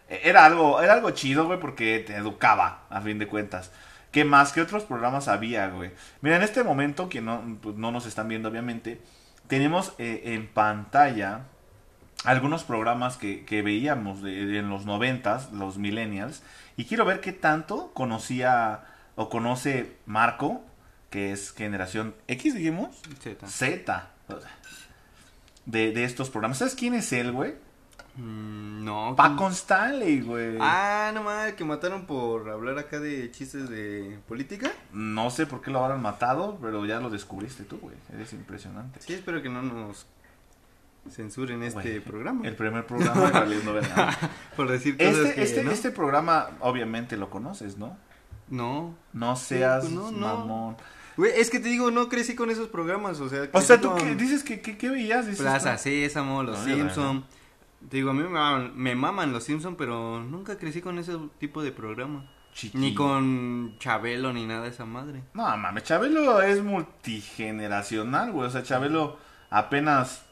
E- 0.09 0.21
Era 0.23 0.45
algo, 0.45 0.81
era 0.81 0.93
algo 0.93 1.11
chido, 1.11 1.45
güey, 1.45 1.59
porque 1.59 1.99
te 2.05 2.15
educaba, 2.15 2.83
a 2.89 3.01
fin 3.01 3.19
de 3.19 3.27
cuentas. 3.27 3.71
¿Qué 4.11 4.23
más? 4.23 4.53
¿Qué 4.53 4.61
otros 4.61 4.83
programas 4.85 5.27
había, 5.27 5.67
güey? 5.67 5.91
Mira, 6.21 6.37
en 6.37 6.43
este 6.43 6.63
momento, 6.63 7.09
que 7.09 7.19
no, 7.21 7.43
pues, 7.61 7.75
no 7.75 7.91
nos 7.91 8.05
están 8.05 8.29
viendo, 8.29 8.47
obviamente, 8.49 9.01
tenemos 9.47 9.93
eh, 9.97 10.21
en 10.25 10.47
pantalla 10.47 11.41
algunos 12.27 12.63
programas 12.63 13.17
que, 13.17 13.43
que 13.45 13.61
veíamos 13.61 14.21
de- 14.21 14.45
de 14.45 14.59
en 14.59 14.69
los 14.69 14.85
noventas, 14.85 15.51
los 15.53 15.77
millennials, 15.77 16.43
y 16.75 16.85
quiero 16.85 17.05
ver 17.05 17.21
qué 17.21 17.31
tanto 17.33 17.91
conocía 17.93 18.83
o 19.15 19.29
conoce 19.29 19.95
Marco, 20.05 20.61
que 21.09 21.31
es 21.31 21.51
generación 21.51 22.13
X, 22.27 22.53
dijimos, 22.53 23.01
Z. 23.19 23.47
Z, 23.47 24.09
de, 25.65 25.91
de 25.91 26.03
estos 26.03 26.29
programas. 26.29 26.57
¿Sabes 26.59 26.75
quién 26.75 26.93
es 26.93 27.11
él, 27.13 27.31
güey? 27.31 27.55
Mm, 28.15 28.83
no. 28.83 29.13
Paco 29.15 29.47
Stanley, 29.49 30.21
güey. 30.21 30.57
Ah, 30.59 31.11
no 31.13 31.23
mames, 31.23 31.53
que 31.53 31.63
mataron 31.63 32.05
por 32.05 32.49
hablar 32.49 32.77
acá 32.79 32.99
de 32.99 33.29
chistes 33.31 33.69
de 33.69 34.17
política. 34.27 34.71
No 34.91 35.29
sé 35.29 35.45
por 35.45 35.61
qué 35.61 35.69
lo 35.71 35.83
habrán 35.83 36.01
matado, 36.01 36.57
pero 36.61 36.85
ya 36.85 36.99
lo 36.99 37.09
descubriste 37.09 37.63
tú, 37.63 37.77
güey. 37.79 37.95
Eres 38.13 38.33
impresionante. 38.33 38.99
Sí, 39.01 39.13
espero 39.13 39.41
que 39.41 39.49
no 39.49 39.61
nos 39.61 40.07
censuren 41.09 41.63
este 41.63 42.01
programa. 42.01 42.47
El 42.47 42.55
primer 42.55 42.85
programa 42.85 43.41
de 43.41 43.57
Verga. 43.59 44.17
Por 44.55 44.69
decir 44.69 44.97
cosas 44.97 45.15
Este, 45.15 45.33
que 45.35 45.41
este, 45.43 45.63
no. 45.63 45.71
este 45.71 45.91
programa, 45.91 46.49
obviamente 46.59 47.17
lo 47.17 47.29
conoces, 47.29 47.77
¿no? 47.77 47.97
No. 48.49 48.95
No 49.13 49.35
seas 49.35 49.81
pues 49.81 49.93
no, 49.93 50.11
no. 50.11 50.37
mamón. 50.37 50.77
Güey, 51.17 51.31
es 51.35 51.49
que 51.49 51.59
te 51.59 51.69
digo, 51.69 51.89
no 51.89 52.09
crecí 52.09 52.35
con 52.35 52.51
esos 52.51 52.67
programas, 52.69 53.19
o 53.19 53.27
sea... 53.27 53.49
O 53.51 53.61
sea, 53.61 53.81
¿tú 53.81 53.89
con 53.89 53.97
qué, 53.97 54.15
dices 54.15 54.43
que, 54.43 54.61
qué 54.61 54.89
veías? 54.89 55.25
Dices, 55.25 55.41
Plaza. 55.41 55.77
Sésamo, 55.77 56.43
Los 56.43 56.59
Simpson. 56.59 57.25
Te 57.89 57.97
digo, 57.97 58.11
a 58.11 58.13
mí 58.13 58.21
me 58.21 58.29
maman, 58.29 58.71
me 58.75 58.95
maman 58.95 59.33
Los 59.33 59.43
Simpson, 59.43 59.75
pero 59.75 60.23
nunca 60.23 60.57
crecí 60.57 60.81
con 60.81 60.99
ese 60.99 61.17
tipo 61.39 61.63
de 61.63 61.71
programa. 61.71 62.29
Chiquillo. 62.53 62.79
Ni 62.79 62.93
con 62.93 63.75
Chabelo 63.79 64.31
ni 64.33 64.45
nada 64.45 64.63
de 64.63 64.69
esa 64.69 64.85
madre. 64.85 65.23
No, 65.33 65.57
mames, 65.57 65.83
Chabelo 65.83 66.41
es 66.41 66.63
multigeneracional, 66.63 68.31
güey. 68.31 68.47
O 68.47 68.49
sea, 68.49 68.63
Chabelo 68.63 69.17
apenas 69.49 70.26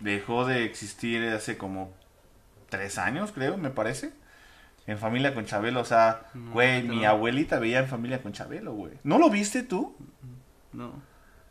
dejó 0.00 0.44
de 0.46 0.64
existir 0.64 1.22
hace 1.28 1.56
como 1.56 1.92
tres 2.68 2.98
años, 2.98 3.32
creo, 3.32 3.56
me 3.56 3.70
parece. 3.70 4.12
En 4.86 4.98
familia 4.98 5.34
con 5.34 5.44
Chabelo, 5.44 5.80
o 5.80 5.84
sea, 5.84 6.26
No, 6.34 6.52
güey, 6.52 6.82
no. 6.82 6.94
mi 6.94 7.04
abuelita 7.04 7.58
veía 7.58 7.78
en 7.80 7.88
familia 7.88 8.22
con 8.22 8.32
Chabelo, 8.32 8.72
güey. 8.72 8.94
¿No 9.04 9.18
lo 9.18 9.30
viste 9.30 9.62
tú? 9.62 9.94
No. 10.72 10.92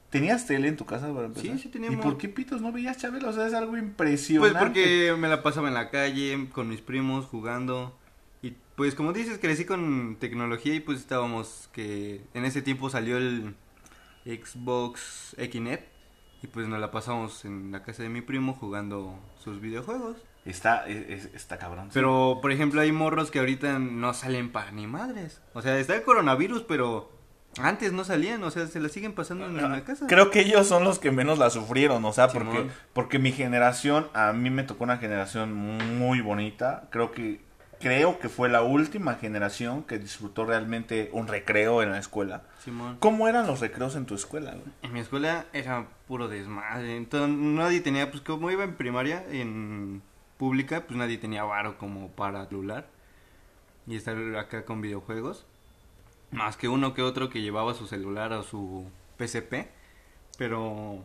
¿Tenías 0.10 0.48
tele 0.48 0.68
en 0.68 0.76
tu 0.76 0.86
casa 0.86 1.14
para 1.14 1.28
empezar? 1.28 1.52
Sí, 1.52 1.60
sí 1.60 1.70
teníamos. 1.70 2.00
¿Y 2.00 2.02
por 2.02 2.18
qué 2.18 2.28
pitos 2.28 2.62
no 2.62 2.72
veías 2.72 2.98
Chabelo? 2.98 3.30
O 3.30 3.34
sea, 3.34 3.46
es 3.48 3.54
algo 3.54 3.78
impresionante. 3.78 4.52
Pues 4.54 4.64
porque 4.64 5.16
me 5.18 5.28
la 5.28 5.44
pasaba 5.44 5.68
en 5.68 5.76
la 5.76 5.90
calle 5.92 6.50
con 6.52 6.68
mis 6.68 6.82
primos 6.82 7.26
jugando. 7.28 7.96
Y 8.42 8.56
pues 8.76 8.96
como 8.96 9.14
dices, 9.14 9.38
crecí 9.40 9.66
con 9.66 10.18
tecnología 10.20 10.74
y 10.74 10.80
pues 10.80 10.98
estábamos 11.00 11.70
que 11.72 12.22
en 12.34 12.46
ese 12.46 12.62
tiempo 12.64 12.90
salió 12.90 13.18
el 13.18 13.54
Xbox 14.26 15.36
Xnet 15.38 15.88
y 16.42 16.48
pues 16.48 16.68
nos 16.68 16.80
la 16.80 16.92
pasamos 16.92 17.44
en 17.46 17.72
la 17.72 17.84
casa 17.84 18.04
de 18.04 18.10
mi 18.10 18.22
primo 18.22 18.54
jugando 18.54 19.20
sus 19.44 19.60
videojuegos. 19.62 20.18
Está, 20.46 20.88
es- 20.88 21.26
es- 21.26 21.34
está 21.36 21.58
cabrón. 21.58 21.86
sí. 21.86 21.92
Pero 21.94 22.40
por 22.42 22.52
ejemplo 22.52 22.82
hay 22.82 22.92
morros 22.92 23.30
que 23.30 23.40
ahorita 23.40 23.78
no 23.80 24.14
salen 24.14 24.52
para 24.52 24.72
ni 24.72 24.88
madres. 24.88 25.42
O 25.54 25.62
sea, 25.62 25.78
está 25.78 25.96
el 25.96 26.04
coronavirus, 26.04 26.64
pero 26.64 27.12
antes 27.62 27.92
no 27.92 28.04
salían, 28.06 28.42
o 28.44 28.52
sea, 28.52 28.68
se 28.68 28.80
la 28.80 28.88
siguen 28.90 29.14
pasando 29.14 29.46
en 29.48 29.58
la 29.58 29.84
casa. 29.84 30.08
Creo 30.08 30.30
que 30.32 30.40
ellos 30.42 30.66
son 30.68 30.84
los 30.86 30.98
que 31.00 31.12
menos 31.12 31.40
la 31.40 31.50
sufrieron, 31.50 32.06
o 32.06 32.14
sea, 32.14 32.30
porque, 32.30 32.68
porque 32.94 33.20
mi 33.20 33.32
generación, 33.34 34.08
a 34.14 34.32
mí 34.34 34.50
me 34.50 34.64
tocó 34.64 34.86
una 34.86 34.98
generación 34.98 35.54
muy 35.98 36.22
bonita. 36.22 36.88
Creo 36.92 37.12
que, 37.12 37.42
creo 37.80 38.20
que 38.20 38.30
fue 38.30 38.50
la 38.50 38.62
última 38.62 39.16
generación 39.16 39.84
que 39.84 39.98
disfrutó 39.98 40.46
realmente 40.46 41.10
un 41.14 41.28
recreo 41.28 41.82
en 41.82 41.92
la 41.92 42.00
escuela. 42.00 42.44
Simón. 42.64 42.98
¿Cómo 43.00 43.28
eran 43.28 43.48
los 43.48 43.60
recreos 43.60 43.96
en 43.96 44.06
tu 44.06 44.16
escuela? 44.16 44.52
güey? 44.52 44.64
En 44.82 44.94
mi 44.94 45.00
escuela 45.00 45.46
era 45.54 45.88
puro 46.08 46.28
desmadre. 46.28 46.98
Entonces 46.98 47.36
nadie 47.38 47.82
tenía, 47.82 48.12
pues 48.12 48.22
como 48.22 48.52
iba 48.52 48.64
en 48.64 48.76
primaria, 48.76 49.24
en 49.30 50.02
pública, 50.38 50.86
pues 50.86 50.98
nadie 50.98 51.18
tenía 51.18 51.44
varo 51.44 51.78
como 51.78 52.10
para 52.10 52.46
celular. 52.48 52.88
Y 53.88 53.96
estar 53.96 54.18
acá 54.38 54.66
con 54.66 54.82
videojuegos. 54.82 55.46
Más 56.32 56.58
que 56.58 56.68
uno 56.68 56.94
que 56.94 57.02
otro 57.02 57.30
que 57.30 57.42
llevaba 57.42 57.74
su 57.74 57.88
celular 57.88 58.34
o 58.34 58.44
su 58.44 58.86
PSP. 59.18 59.68
Pero 60.38 61.04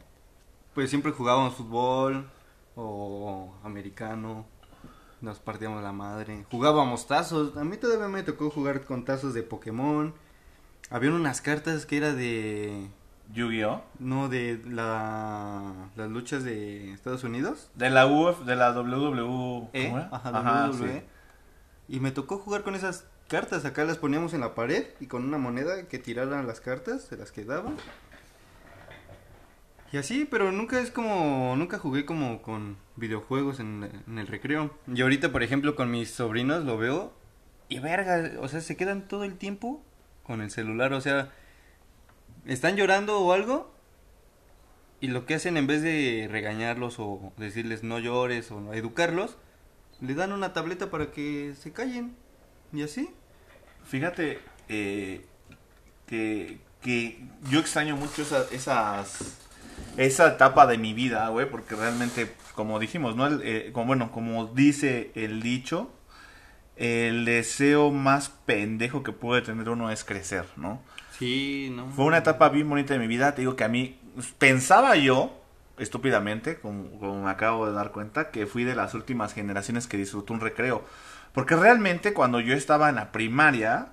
pues 0.74 0.90
siempre 0.90 1.12
jugábamos 1.12 1.54
fútbol 1.54 2.28
o 2.76 3.54
americano. 3.62 4.46
Nos 5.24 5.38
partíamos 5.38 5.82
la 5.82 5.92
madre. 5.92 6.44
Jugábamos 6.50 7.06
tazos. 7.06 7.56
A 7.56 7.64
mí 7.64 7.78
todavía 7.78 8.08
me 8.08 8.22
tocó 8.22 8.50
jugar 8.50 8.82
con 8.82 9.06
tazos 9.06 9.32
de 9.32 9.42
Pokémon. 9.42 10.12
Había 10.90 11.12
unas 11.12 11.40
cartas 11.40 11.86
que 11.86 11.96
era 11.96 12.12
de... 12.12 12.90
Yu-Gi-Oh! 13.32 13.82
No, 14.00 14.28
de 14.28 14.60
la, 14.66 15.88
las 15.96 16.10
luchas 16.10 16.44
de 16.44 16.92
Estados 16.92 17.24
Unidos. 17.24 17.70
De 17.74 17.88
la 17.88 18.06
UF, 18.06 18.44
de 18.44 18.54
la 18.54 18.72
WW. 18.72 19.70
¿Eh? 19.72 19.86
¿cómo 19.88 19.98
era? 19.98 20.10
Ajá, 20.12 20.70
sí. 20.74 20.82
WWE. 20.82 21.04
Y 21.88 22.00
me 22.00 22.10
tocó 22.10 22.36
jugar 22.36 22.62
con 22.62 22.74
esas 22.74 23.06
cartas. 23.26 23.64
Acá 23.64 23.84
las 23.84 23.96
poníamos 23.96 24.34
en 24.34 24.40
la 24.40 24.54
pared 24.54 24.84
y 25.00 25.06
con 25.06 25.24
una 25.24 25.38
moneda 25.38 25.88
que 25.88 25.98
tiraran 25.98 26.46
las 26.46 26.60
cartas, 26.60 27.00
se 27.00 27.16
las 27.16 27.32
quedaba. 27.32 27.70
Y 29.94 29.96
así, 29.96 30.24
pero 30.28 30.50
nunca 30.50 30.80
es 30.80 30.90
como, 30.90 31.54
nunca 31.56 31.78
jugué 31.78 32.04
como 32.04 32.42
con 32.42 32.76
videojuegos 32.96 33.60
en, 33.60 33.88
en 34.08 34.18
el 34.18 34.26
recreo. 34.26 34.76
Y 34.92 35.00
ahorita, 35.02 35.30
por 35.30 35.44
ejemplo, 35.44 35.76
con 35.76 35.88
mis 35.92 36.10
sobrinos 36.10 36.64
lo 36.64 36.76
veo 36.76 37.12
y 37.68 37.78
verga, 37.78 38.32
o 38.40 38.48
sea, 38.48 38.60
se 38.60 38.76
quedan 38.76 39.06
todo 39.06 39.22
el 39.22 39.36
tiempo 39.38 39.80
con 40.24 40.40
el 40.40 40.50
celular, 40.50 40.92
o 40.94 41.00
sea, 41.00 41.30
están 42.44 42.74
llorando 42.74 43.20
o 43.20 43.32
algo 43.32 43.72
y 45.00 45.06
lo 45.06 45.26
que 45.26 45.34
hacen 45.36 45.56
en 45.56 45.68
vez 45.68 45.80
de 45.82 46.26
regañarlos 46.28 46.96
o 46.98 47.32
decirles 47.36 47.84
no 47.84 48.00
llores 48.00 48.50
o 48.50 48.74
educarlos, 48.74 49.36
le 50.00 50.16
dan 50.16 50.32
una 50.32 50.52
tableta 50.52 50.90
para 50.90 51.12
que 51.12 51.54
se 51.56 51.72
callen 51.72 52.16
y 52.72 52.82
así. 52.82 53.10
Fíjate 53.84 54.40
eh, 54.68 55.24
que, 56.08 56.58
que 56.82 57.24
yo 57.48 57.60
extraño 57.60 57.94
mucho 57.94 58.22
esa- 58.22 58.48
esas 58.50 59.43
esa 59.96 60.28
etapa 60.28 60.66
de 60.66 60.78
mi 60.78 60.94
vida, 60.94 61.28
güey, 61.28 61.48
porque 61.48 61.74
realmente, 61.76 62.34
como 62.54 62.78
dijimos, 62.78 63.16
¿no? 63.16 63.26
El, 63.26 63.40
eh, 63.44 63.70
como, 63.72 63.86
bueno, 63.86 64.10
como 64.10 64.46
dice 64.46 65.12
el 65.14 65.42
dicho, 65.42 65.90
el 66.76 67.24
deseo 67.24 67.90
más 67.90 68.28
pendejo 68.28 69.02
que 69.02 69.12
puede 69.12 69.42
tener 69.42 69.68
uno 69.68 69.90
es 69.90 70.04
crecer, 70.04 70.44
¿no? 70.56 70.82
Sí, 71.18 71.72
no. 71.74 71.88
Fue 71.90 72.04
una 72.04 72.18
etapa 72.18 72.48
bien 72.48 72.68
bonita 72.68 72.94
de 72.94 73.00
mi 73.00 73.06
vida. 73.06 73.34
Te 73.34 73.42
digo 73.42 73.54
que 73.54 73.64
a 73.64 73.68
mí 73.68 73.98
pensaba 74.38 74.96
yo, 74.96 75.40
estúpidamente, 75.78 76.58
como, 76.58 76.90
como 76.98 77.22
me 77.22 77.30
acabo 77.30 77.66
de 77.66 77.72
dar 77.72 77.92
cuenta, 77.92 78.30
que 78.30 78.46
fui 78.46 78.64
de 78.64 78.74
las 78.74 78.94
últimas 78.94 79.32
generaciones 79.32 79.86
que 79.86 79.96
disfrutó 79.96 80.32
un 80.34 80.40
recreo. 80.40 80.84
Porque 81.32 81.56
realmente 81.56 82.12
cuando 82.12 82.40
yo 82.40 82.54
estaba 82.54 82.88
en 82.88 82.96
la 82.96 83.12
primaria, 83.12 83.88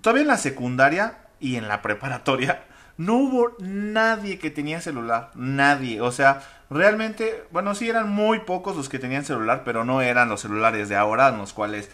todavía 0.00 0.22
en 0.22 0.28
la 0.28 0.38
secundaria 0.38 1.18
y 1.40 1.56
en 1.56 1.68
la 1.68 1.80
preparatoria, 1.80 2.64
no 2.98 3.14
hubo 3.14 3.52
nadie 3.60 4.38
que 4.38 4.50
tenía 4.50 4.80
celular. 4.80 5.30
Nadie. 5.34 6.00
O 6.00 6.10
sea, 6.10 6.42
realmente, 6.68 7.44
bueno, 7.50 7.74
sí 7.74 7.88
eran 7.88 8.10
muy 8.10 8.40
pocos 8.40 8.76
los 8.76 8.88
que 8.88 8.98
tenían 8.98 9.24
celular, 9.24 9.62
pero 9.64 9.84
no 9.84 10.02
eran 10.02 10.28
los 10.28 10.42
celulares 10.42 10.88
de 10.88 10.96
ahora 10.96 11.28
en 11.28 11.38
los 11.38 11.52
cuales 11.52 11.90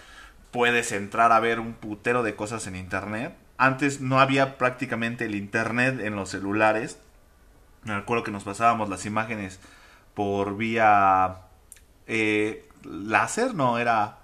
puedes 0.50 0.92
entrar 0.92 1.30
a 1.30 1.40
ver 1.40 1.60
un 1.60 1.74
putero 1.74 2.22
de 2.22 2.34
cosas 2.34 2.66
en 2.66 2.74
internet. 2.74 3.36
Antes 3.58 4.00
no 4.00 4.18
había 4.18 4.56
prácticamente 4.56 5.26
el 5.26 5.34
internet 5.34 6.00
en 6.00 6.16
los 6.16 6.30
celulares. 6.30 6.98
Me 7.84 7.94
recuerdo 7.94 8.24
que 8.24 8.30
nos 8.30 8.44
pasábamos 8.44 8.88
las 8.88 9.04
imágenes 9.04 9.60
por 10.14 10.56
vía 10.56 11.36
eh, 12.06 12.66
láser, 12.82 13.54
no, 13.54 13.78
era... 13.78 14.18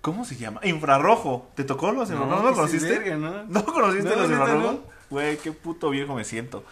¿Cómo 0.00 0.24
se 0.24 0.36
llama? 0.36 0.60
Infrarrojo. 0.62 1.50
¿Te 1.54 1.64
tocó 1.64 1.92
los 1.92 2.08
infrarrojos? 2.08 2.42
¿No, 2.42 2.44
lo 2.44 2.50
qué 2.50 2.56
conociste? 2.56 2.98
verga, 2.98 3.16
¿no? 3.16 3.44
¿No 3.44 3.64
conociste 3.64 4.08
No, 4.08 4.16
los 4.16 4.30
infrarrojos? 4.30 4.76
Güey, 5.10 5.36
qué 5.38 5.52
puto 5.52 5.90
viejo 5.90 6.14
me 6.14 6.24
siento. 6.24 6.64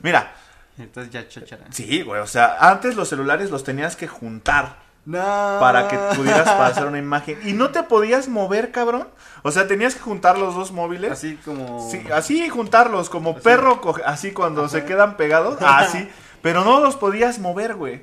Mira, 0.00 0.34
Entonces 0.78 1.12
ya 1.12 1.28
chachara. 1.28 1.64
sí, 1.70 2.02
güey, 2.02 2.20
o 2.20 2.26
sea, 2.26 2.56
antes 2.60 2.96
los 2.96 3.08
celulares 3.08 3.50
los 3.50 3.62
tenías 3.64 3.94
que 3.96 4.08
juntar 4.08 4.76
No. 5.04 5.18
para 5.60 5.88
que 5.88 5.96
pudieras 6.16 6.48
pasar 6.50 6.86
una 6.86 6.98
imagen. 6.98 7.38
Y 7.44 7.52
no 7.52 7.70
te 7.70 7.82
podías 7.82 8.28
mover, 8.28 8.70
cabrón. 8.72 9.08
O 9.42 9.50
sea, 9.50 9.66
tenías 9.66 9.94
que 9.94 10.00
juntar 10.00 10.38
los 10.38 10.54
dos 10.54 10.72
móviles. 10.72 11.10
Así 11.12 11.36
como. 11.44 11.88
Sí, 11.90 12.02
así 12.14 12.48
juntarlos, 12.48 13.10
como 13.10 13.36
perro, 13.36 13.80
coge- 13.80 14.02
así 14.06 14.32
cuando 14.32 14.68
se 14.68 14.84
quedan 14.84 15.16
pegados, 15.16 15.58
así. 15.60 16.08
Pero 16.40 16.64
no 16.64 16.80
los 16.80 16.96
podías 16.96 17.38
mover, 17.38 17.74
güey. 17.74 18.02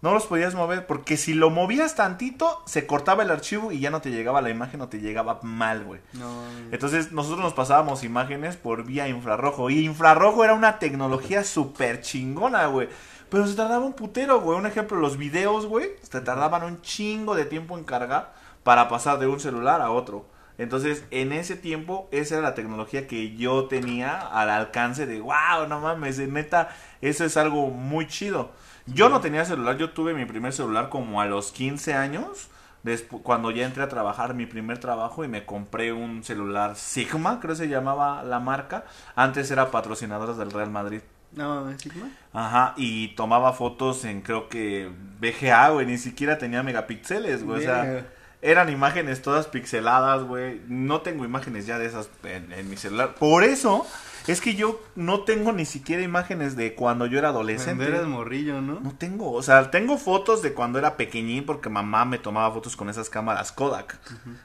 No 0.00 0.12
los 0.12 0.26
podías 0.26 0.54
mover, 0.54 0.86
porque 0.86 1.16
si 1.16 1.34
lo 1.34 1.50
movías 1.50 1.96
tantito, 1.96 2.62
se 2.66 2.86
cortaba 2.86 3.24
el 3.24 3.30
archivo 3.32 3.72
y 3.72 3.80
ya 3.80 3.90
no 3.90 4.00
te 4.00 4.10
llegaba 4.10 4.40
la 4.40 4.50
imagen 4.50 4.80
o 4.80 4.88
te 4.88 5.00
llegaba 5.00 5.40
mal, 5.42 5.84
güey. 5.84 6.00
No. 6.12 6.44
Entonces 6.70 7.10
nosotros 7.10 7.40
nos 7.40 7.52
pasábamos 7.52 8.04
imágenes 8.04 8.56
por 8.56 8.84
vía 8.84 9.08
infrarrojo. 9.08 9.70
Y 9.70 9.84
infrarrojo 9.84 10.44
era 10.44 10.54
una 10.54 10.78
tecnología 10.78 11.42
súper 11.42 12.00
chingona, 12.00 12.66
güey. 12.66 12.88
Pero 13.28 13.46
se 13.46 13.56
tardaba 13.56 13.84
un 13.84 13.94
putero, 13.94 14.40
güey. 14.40 14.56
Un 14.56 14.66
ejemplo, 14.66 14.98
los 14.98 15.16
videos, 15.16 15.66
güey, 15.66 15.90
se 16.02 16.20
tardaban 16.20 16.62
un 16.62 16.80
chingo 16.80 17.34
de 17.34 17.44
tiempo 17.44 17.76
en 17.76 17.84
cargar 17.84 18.32
para 18.62 18.88
pasar 18.88 19.18
de 19.18 19.26
un 19.26 19.40
celular 19.40 19.80
a 19.80 19.90
otro. 19.90 20.26
Entonces, 20.58 21.04
en 21.10 21.32
ese 21.32 21.56
tiempo, 21.56 22.08
esa 22.10 22.34
era 22.34 22.42
la 22.48 22.54
tecnología 22.54 23.06
que 23.06 23.36
yo 23.36 23.66
tenía 23.66 24.18
al 24.18 24.50
alcance 24.50 25.06
de, 25.06 25.20
wow, 25.20 25.68
no 25.68 25.80
mames, 25.80 26.18
neta, 26.18 26.68
eso 27.00 27.24
es 27.24 27.36
algo 27.36 27.68
muy 27.68 28.08
chido. 28.08 28.50
Yo 28.94 29.08
no 29.08 29.20
tenía 29.20 29.44
celular, 29.44 29.76
yo 29.76 29.90
tuve 29.90 30.14
mi 30.14 30.24
primer 30.24 30.52
celular 30.52 30.88
como 30.88 31.20
a 31.20 31.26
los 31.26 31.52
15 31.52 31.94
años, 31.94 32.48
despu- 32.84 33.22
cuando 33.22 33.50
ya 33.50 33.66
entré 33.66 33.82
a 33.82 33.88
trabajar 33.88 34.34
mi 34.34 34.46
primer 34.46 34.78
trabajo 34.78 35.24
y 35.24 35.28
me 35.28 35.44
compré 35.44 35.92
un 35.92 36.24
celular 36.24 36.76
Sigma, 36.76 37.38
creo 37.40 37.52
que 37.54 37.58
se 37.62 37.68
llamaba 37.68 38.22
la 38.22 38.40
marca. 38.40 38.84
Antes 39.14 39.50
era 39.50 39.70
patrocinadora 39.70 40.32
del 40.34 40.50
Real 40.50 40.70
Madrid. 40.70 41.00
No, 41.32 41.70
Sigma. 41.78 42.08
Ajá, 42.32 42.72
y 42.76 43.08
tomaba 43.08 43.52
fotos 43.52 44.04
en 44.04 44.22
creo 44.22 44.48
que 44.48 44.90
VGA, 45.20 45.68
güey, 45.70 45.86
ni 45.86 45.98
siquiera 45.98 46.38
tenía 46.38 46.62
megapíxeles, 46.62 47.44
güey, 47.44 47.58
o 47.58 47.62
sea, 47.62 48.06
eran 48.40 48.70
imágenes 48.70 49.20
todas 49.20 49.46
pixeladas, 49.48 50.22
güey. 50.22 50.62
No 50.68 51.00
tengo 51.02 51.24
imágenes 51.26 51.66
ya 51.66 51.78
de 51.78 51.86
esas 51.86 52.08
en, 52.22 52.52
en 52.52 52.70
mi 52.70 52.76
celular. 52.76 53.14
Por 53.16 53.44
eso 53.44 53.84
es 54.32 54.40
que 54.40 54.54
yo 54.54 54.80
no 54.94 55.20
tengo 55.20 55.52
ni 55.52 55.64
siquiera 55.64 56.02
imágenes 56.02 56.56
de 56.56 56.74
cuando 56.74 57.06
yo 57.06 57.18
era 57.18 57.28
adolescente. 57.28 57.84
Cuando 57.84 57.96
eras 57.96 58.08
morrillo, 58.08 58.60
¿no? 58.60 58.80
No 58.80 58.94
tengo, 58.96 59.32
o 59.32 59.42
sea, 59.42 59.70
tengo 59.70 59.96
fotos 59.98 60.42
de 60.42 60.52
cuando 60.52 60.78
era 60.78 60.96
pequeñín 60.96 61.46
porque 61.46 61.68
mamá 61.68 62.04
me 62.04 62.18
tomaba 62.18 62.52
fotos 62.52 62.76
con 62.76 62.88
esas 62.90 63.08
cámaras 63.10 63.52
Kodak 63.52 63.98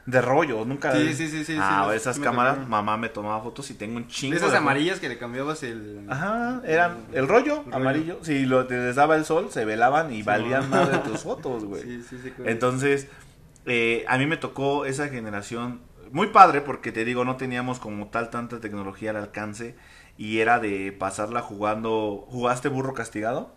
de 0.05 0.21
rollo, 0.21 0.65
nunca. 0.65 0.93
Sí, 0.93 1.13
sí, 1.13 1.27
sí, 1.29 1.43
sí, 1.43 1.57
Ah, 1.59 1.87
sí, 1.89 1.95
esas 1.97 2.19
cámaras, 2.19 2.67
mamá 2.67 2.97
me 2.97 3.09
tomaba 3.09 3.41
fotos 3.41 3.69
y 3.71 3.73
tengo 3.73 3.97
un 3.97 4.07
chingo. 4.07 4.31
De 4.31 4.37
esas 4.37 4.51
de 4.51 4.57
amarillas 4.57 4.99
que 4.99 5.09
le 5.09 5.17
cambiabas 5.17 5.63
el. 5.63 6.05
Ajá, 6.09 6.61
eran 6.65 7.05
el 7.13 7.27
rollo, 7.27 7.63
amarillo. 7.71 8.19
Si 8.21 8.45
lo, 8.45 8.63
les 8.63 8.95
daba 8.95 9.15
el 9.15 9.25
sol, 9.25 9.49
se 9.51 9.65
velaban 9.65 10.11
y 10.11 10.17
Sí, 10.17 10.23
valían 10.23 10.69
más 10.69 10.89
de 10.91 10.97
tus 10.99 11.21
fotos, 11.21 11.65
güey. 11.65 11.83
Sí, 11.93 12.01
sí, 12.09 12.17
sí. 12.23 12.33
Entonces, 12.45 13.07
eh, 13.65 14.05
a 14.07 14.17
mí 14.17 14.25
me 14.25 14.37
tocó 14.37 14.85
esa 14.85 15.09
generación 15.09 15.81
muy 16.13 16.27
padre 16.27 16.61
porque 16.61 16.91
te 16.91 17.03
digo, 17.05 17.25
no 17.25 17.35
teníamos 17.35 17.79
como 17.79 18.07
tal 18.07 18.29
tanta 18.29 18.59
tecnología 18.61 19.09
al 19.09 19.17
alcance 19.17 19.75
y 20.17 20.39
era 20.39 20.59
de 20.59 20.91
pasarla 20.91 21.41
jugando. 21.41 22.25
¿Jugaste 22.29 22.69
burro 22.69 22.93
castigado? 22.93 23.51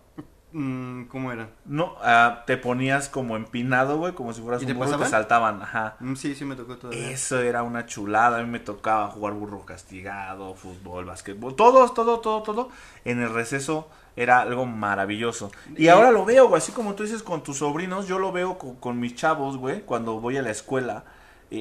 Mm, 0.52 1.04
¿Cómo 1.08 1.32
era? 1.32 1.50
No, 1.66 1.96
ah, 2.00 2.44
te 2.46 2.56
ponías 2.56 3.10
como 3.10 3.36
empinado, 3.36 3.98
güey, 3.98 4.14
como 4.14 4.32
si 4.32 4.40
fueras 4.40 4.62
¿Y 4.62 4.64
un 4.64 4.68
te 4.68 4.74
burro 4.74 4.96
te 4.96 5.04
saltaban, 5.04 5.60
ajá. 5.60 5.96
Mm, 6.00 6.14
sí, 6.14 6.34
sí 6.34 6.46
me 6.46 6.56
tocó 6.56 6.78
todavía. 6.78 7.10
Eso 7.10 7.40
era 7.40 7.62
una 7.62 7.84
chulada, 7.84 8.38
a 8.38 8.42
mí 8.42 8.48
me 8.48 8.60
tocaba 8.60 9.08
jugar 9.08 9.34
burro 9.34 9.66
castigado, 9.66 10.54
fútbol, 10.54 11.04
básquetbol, 11.04 11.56
todo, 11.56 11.86
todo, 11.90 12.20
todo, 12.20 12.42
todo. 12.42 12.70
En 13.04 13.20
el 13.20 13.34
receso 13.34 13.90
era 14.14 14.40
algo 14.40 14.64
maravilloso. 14.64 15.50
Y, 15.76 15.84
Y- 15.84 15.88
ahora 15.88 16.10
lo 16.10 16.24
veo, 16.24 16.48
güey, 16.48 16.58
así 16.58 16.72
como 16.72 16.94
tú 16.94 17.02
dices 17.02 17.22
con 17.22 17.42
tus 17.42 17.58
sobrinos, 17.58 18.06
yo 18.08 18.18
lo 18.18 18.32
veo 18.32 18.56
con, 18.56 18.76
con 18.76 18.98
mis 18.98 19.14
chavos, 19.14 19.58
güey, 19.58 19.82
cuando 19.82 20.20
voy 20.20 20.38
a 20.38 20.42
la 20.42 20.50
escuela. 20.50 21.04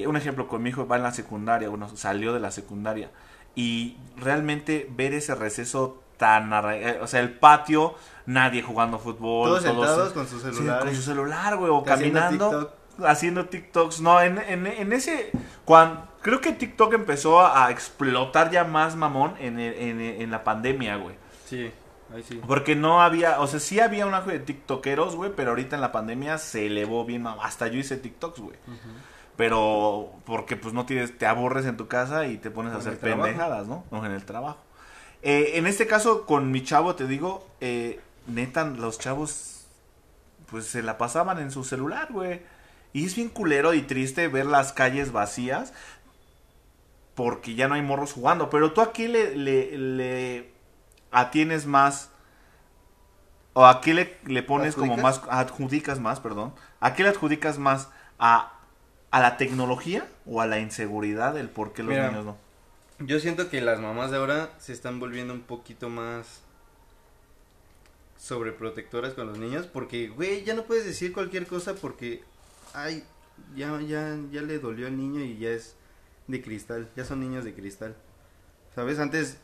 Eh, 0.03 0.07
un 0.07 0.17
ejemplo, 0.17 0.47
con 0.47 0.61
mi 0.63 0.69
hijo 0.69 0.87
va 0.87 0.97
en 0.97 1.03
la 1.03 1.11
secundaria, 1.13 1.69
bueno, 1.69 1.89
salió 1.95 2.33
de 2.33 2.39
la 2.39 2.51
secundaria. 2.51 3.11
Y 3.55 3.97
realmente 4.17 4.87
ver 4.95 5.13
ese 5.13 5.33
receso 5.35 6.01
tan 6.17 6.51
arraigado, 6.53 7.03
o 7.03 7.07
sea, 7.07 7.19
el 7.21 7.31
patio, 7.31 7.95
nadie 8.25 8.61
jugando 8.61 8.99
fútbol. 8.99 9.49
Todos 9.49 9.63
todos- 9.63 9.85
sentados 9.87 10.13
con 10.13 10.27
sus 10.27 10.41
Sí, 10.41 10.49
celulares. 10.53 10.85
con 10.85 10.95
su 10.95 11.01
celular, 11.01 11.55
güey, 11.57 11.69
o 11.71 11.79
Haciendo 11.87 12.19
caminando 12.19 12.49
TikTok. 12.49 13.05
haciendo 13.05 13.45
TikToks. 13.47 14.01
No, 14.01 14.21
en, 14.21 14.37
en, 14.39 14.67
en 14.67 14.93
ese. 14.93 15.31
Cuando, 15.65 16.07
creo 16.21 16.41
que 16.41 16.51
TikTok 16.53 16.93
empezó 16.93 17.39
a, 17.41 17.65
a 17.67 17.71
explotar 17.71 18.49
ya 18.51 18.63
más 18.63 18.95
mamón 18.95 19.35
en, 19.39 19.59
el- 19.59 19.73
en, 19.73 19.99
en 20.01 20.31
la 20.31 20.43
pandemia, 20.43 20.95
güey. 20.97 21.15
Sí, 21.45 21.71
ahí 22.13 22.23
sí. 22.23 22.39
Porque 22.47 22.75
no 22.75 23.01
había, 23.01 23.39
o 23.41 23.47
sea, 23.47 23.59
sí 23.59 23.79
había 23.79 24.05
un 24.05 24.13
auge 24.13 24.31
de 24.31 24.39
TikTokeros, 24.39 25.15
güey, 25.15 25.31
pero 25.35 25.51
ahorita 25.51 25.75
en 25.75 25.81
la 25.81 25.91
pandemia 25.91 26.37
se 26.37 26.67
elevó 26.67 27.03
bien. 27.05 27.25
Hasta 27.27 27.67
yo 27.67 27.77
hice 27.79 27.97
TikToks, 27.97 28.39
güey. 28.39 28.57
Pero 29.37 30.11
porque 30.25 30.55
pues 30.55 30.73
no 30.73 30.85
tienes, 30.85 31.17
te 31.17 31.25
aburres 31.25 31.65
en 31.65 31.77
tu 31.77 31.87
casa 31.87 32.27
y 32.27 32.37
te 32.37 32.51
pones 32.51 32.73
a 32.73 32.77
hacer 32.77 32.97
pendejadas, 32.99 33.67
¿no? 33.67 33.83
O 33.91 34.05
en 34.05 34.11
el 34.11 34.23
trabajo. 34.23 34.59
Eh, 35.21 35.53
en 35.55 35.67
este 35.67 35.87
caso, 35.87 36.25
con 36.25 36.51
mi 36.51 36.63
chavo, 36.63 36.95
te 36.95 37.07
digo, 37.07 37.47
eh, 37.59 37.99
neta, 38.27 38.63
los 38.63 38.99
chavos, 38.99 39.65
pues 40.49 40.65
se 40.65 40.83
la 40.83 40.97
pasaban 40.97 41.39
en 41.39 41.51
su 41.51 41.63
celular, 41.63 42.09
güey. 42.11 42.41
Y 42.93 43.05
es 43.05 43.15
bien 43.15 43.29
culero 43.29 43.73
y 43.73 43.81
triste 43.81 44.27
ver 44.29 44.45
las 44.45 44.71
calles 44.71 45.11
vacías 45.11 45.73
porque 47.15 47.55
ya 47.55 47.67
no 47.67 47.75
hay 47.75 47.81
morros 47.81 48.13
jugando. 48.13 48.49
Pero 48.49 48.73
tú 48.73 48.81
aquí 48.81 49.07
le, 49.07 49.35
le, 49.35 49.77
le 49.77 50.51
atienes 51.11 51.65
más, 51.65 52.09
o 53.53 53.65
aquí 53.65 53.93
le, 53.93 54.17
le 54.25 54.43
pones 54.43 54.75
como 54.75 54.97
más, 54.97 55.17
¿Adjudicas? 55.17 55.39
adjudicas 55.39 55.99
más, 55.99 56.19
perdón. 56.19 56.53
¿A 56.79 56.93
qué 56.93 57.03
le 57.03 57.09
adjudicas 57.09 57.57
más? 57.57 57.89
¿A, 58.19 58.54
a 59.12 59.19
la 59.19 59.38
tecnología 59.38 60.07
o 60.25 60.41
a 60.41 60.47
la 60.47 60.59
inseguridad 60.59 61.33
del 61.33 61.50
por 61.50 61.74
qué 61.74 61.83
los 61.83 61.91
Mira, 61.91 62.09
niños 62.09 62.25
no? 62.25 62.38
Yo 63.00 63.19
siento 63.19 63.50
que 63.50 63.62
las 63.62 63.79
mamás 63.79 64.12
de 64.12 64.17
ahora 64.17 64.51
se 64.57 64.74
están 64.74 65.00
volviendo 65.00 65.33
un 65.33 65.41
poquito 65.41 65.89
más 65.89 66.41
sobreprotectoras 68.17 69.13
con 69.13 69.27
los 69.27 69.38
niños 69.38 69.67
porque, 69.67 70.07
güey, 70.07 70.43
ya 70.43 70.53
no 70.53 70.63
puedes 70.63 70.85
decir 70.85 71.13
cualquier 71.13 71.45
cosa 71.47 71.75
porque, 71.75 72.24
ay, 72.74 73.03
ya, 73.55 73.79
ya, 73.81 74.17
ya 74.31 74.41
le 74.41 74.59
dolió 74.59 74.88
al 74.88 74.97
niño 74.97 75.21
y 75.21 75.38
ya 75.38 75.50
es 75.50 75.75
de 76.27 76.41
cristal, 76.41 76.89
ya 76.95 77.05
son 77.05 77.19
niños 77.19 77.43
de 77.43 77.53
cristal. 77.53 77.95
¿Sabes? 78.74 79.00
Antes 79.00 79.38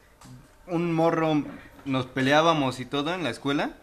un 0.68 0.94
morro 0.94 1.44
nos 1.86 2.06
peleábamos 2.06 2.80
y 2.80 2.86
todo 2.86 3.14
en 3.14 3.24
la 3.24 3.30
escuela 3.30 3.76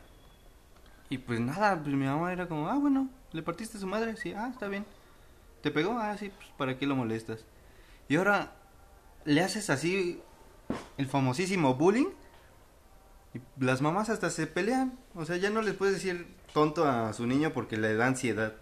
y 1.10 1.18
pues 1.18 1.40
nada, 1.40 1.80
pues 1.80 1.94
mi 1.94 2.04
mamá 2.04 2.32
era 2.32 2.48
como, 2.48 2.68
ah, 2.68 2.76
bueno, 2.76 3.08
¿le 3.32 3.42
partiste 3.42 3.78
a 3.78 3.80
su 3.80 3.86
madre? 3.86 4.16
Sí, 4.16 4.34
ah, 4.36 4.48
está 4.52 4.68
bien. 4.68 4.84
¿Te 5.62 5.70
pegó? 5.70 5.98
Ah, 5.98 6.16
sí, 6.18 6.30
pues 6.34 6.48
¿para 6.56 6.78
qué 6.78 6.86
lo 6.86 6.96
molestas? 6.96 7.44
Y 8.08 8.16
ahora 8.16 8.52
le 9.24 9.42
haces 9.42 9.70
así 9.70 10.22
el 10.96 11.06
famosísimo 11.06 11.74
bullying 11.74 12.08
y 13.34 13.40
las 13.64 13.82
mamás 13.82 14.08
hasta 14.08 14.30
se 14.30 14.46
pelean. 14.46 14.98
O 15.14 15.24
sea, 15.24 15.36
ya 15.36 15.50
no 15.50 15.62
les 15.62 15.74
puedes 15.74 15.94
decir 15.94 16.26
tonto 16.52 16.86
a 16.86 17.12
su 17.12 17.26
niño 17.26 17.52
porque 17.52 17.76
le 17.76 17.94
da 17.94 18.06
ansiedad. 18.06 18.54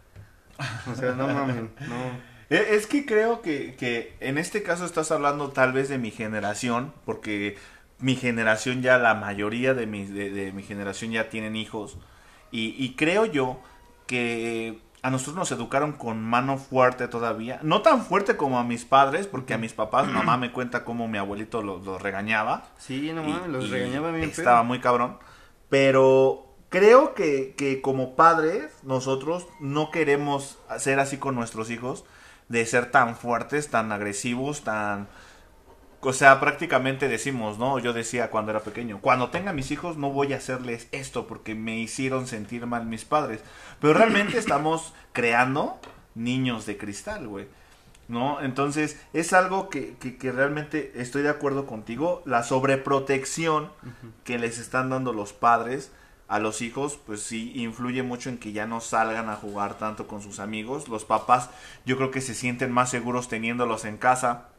O 0.91 0.95
sea, 0.95 1.13
no 1.13 1.29
mamen, 1.29 1.71
no. 1.89 2.37
Eh, 2.49 2.77
Es 2.77 2.87
que 2.87 3.05
creo 3.05 3.43
que, 3.43 3.75
que 3.75 4.15
en 4.21 4.39
este 4.39 4.63
caso 4.63 4.85
estás 4.85 5.11
hablando 5.11 5.51
tal 5.51 5.73
vez 5.73 5.89
de 5.89 5.99
mi 5.99 6.13
generación, 6.13 6.95
porque 7.05 7.57
mi 7.99 8.15
generación 8.15 8.83
ya, 8.83 8.99
la 8.99 9.17
mayoría 9.17 9.75
de 9.75 9.89
mi, 9.89 10.07
de, 10.07 10.53
mi 10.53 10.63
generación 10.63 11.11
ya 11.11 11.29
tienen 11.29 11.57
hijos. 11.57 11.99
Y 12.53 12.95
creo 12.95 13.27
yo 13.27 13.61
que 14.07 14.79
a 15.03 15.11
nosotros 15.11 15.37
nos 15.37 15.53
educaron 15.53 15.93
con 15.93 16.23
mano 16.23 16.59
fuerte 16.59 17.09
todavía. 17.09 17.61
No 17.63 17.83
tan 17.83 18.05
fuerte 18.05 18.37
como 18.37 18.59
a 18.59 18.65
mis 18.65 18.85
padres, 18.85 19.27
porque 19.27 19.55
a 19.55 19.59
mis 19.59 19.73
papás, 19.73 20.09
mamá 20.09 20.37
me 20.39 20.53
cuenta 20.53 20.85
cómo 20.85 21.09
mi 21.09 21.19
abuelito 21.19 21.63
los, 21.63 21.85
los 21.85 22.01
regañaba. 22.03 22.65
Sí, 22.79 23.13
no 23.13 23.23
mames, 23.23 23.49
los 23.49 23.67
y 23.67 23.69
regañaba 23.69 24.11
bien 24.11 24.31
feo. 24.31 24.43
Estaba 24.43 24.63
muy 24.63 24.81
cabrón. 24.81 25.19
Pero 25.69 26.55
creo 26.69 27.15
que, 27.15 27.55
que 27.57 27.81
como 27.81 28.17
padres, 28.17 28.73
nosotros 28.83 29.47
no 29.61 29.91
queremos 29.91 30.59
ser 30.79 30.99
así 31.01 31.19
con 31.19 31.35
nuestros 31.35 31.71
hijos, 31.71 32.05
de 32.49 32.65
ser 32.67 32.91
tan 32.91 33.17
fuertes, 33.17 33.69
tan 33.69 33.93
agresivos, 33.93 34.63
tan... 34.63 35.09
O 36.09 36.13
sea, 36.13 36.39
prácticamente 36.39 37.09
decimos, 37.09 37.59
¿no? 37.59 37.81
Yo 37.81 37.93
decía 37.93 38.31
cuando 38.31 38.53
era 38.53 38.61
pequeño, 38.61 39.01
cuando 39.01 39.31
tenga 39.31 39.53
mis 39.53 39.73
hijos 39.73 39.97
no 39.97 40.13
voy 40.13 40.33
a 40.33 40.37
hacerles 40.37 40.87
esto 40.93 41.27
porque 41.27 41.57
me 41.57 41.81
hicieron 41.81 42.29
sentir 42.29 42.65
mal 42.65 42.87
mis 42.87 43.05
padres. 43.05 43.41
Pero 43.81 43.93
realmente 43.93 44.39
estamos 44.39 44.95
creando 45.13 45.81
niños 46.15 46.65
de 46.65 46.79
cristal, 46.79 47.27
güey. 47.27 47.49
¿No? 48.07 48.41
Entonces, 48.41 49.01
es 49.15 49.33
algo 49.33 49.69
que, 49.69 49.97
que, 49.97 50.17
que 50.17 50.31
realmente 50.31 50.93
estoy 50.95 51.23
de 51.23 51.29
acuerdo 51.31 51.67
contigo. 51.67 52.23
La 52.25 52.45
sobreprotección 52.45 53.73
que 54.23 54.39
les 54.39 54.61
están 54.61 54.91
dando 54.91 55.13
los 55.13 55.33
padres 55.33 55.91
a 56.29 56.39
los 56.39 56.63
hijos, 56.63 57.01
pues 57.05 57.21
sí, 57.21 57.51
influye 57.57 58.05
mucho 58.05 58.29
en 58.29 58.39
que 58.39 58.53
ya 58.53 58.69
no 58.69 58.81
salgan 58.81 59.29
a 59.29 59.35
jugar 59.35 59.77
tanto 59.77 60.07
con 60.07 60.23
sus 60.23 60.39
amigos. 60.39 60.87
Los 60.87 61.05
papás, 61.05 61.51
yo 61.85 61.97
creo 61.97 62.13
que 62.13 62.21
se 62.21 62.35
sienten 62.35 62.71
más 62.71 62.91
seguros 62.91 63.29
teniéndolos 63.29 63.85
en 63.85 63.97
casa, 63.97 64.51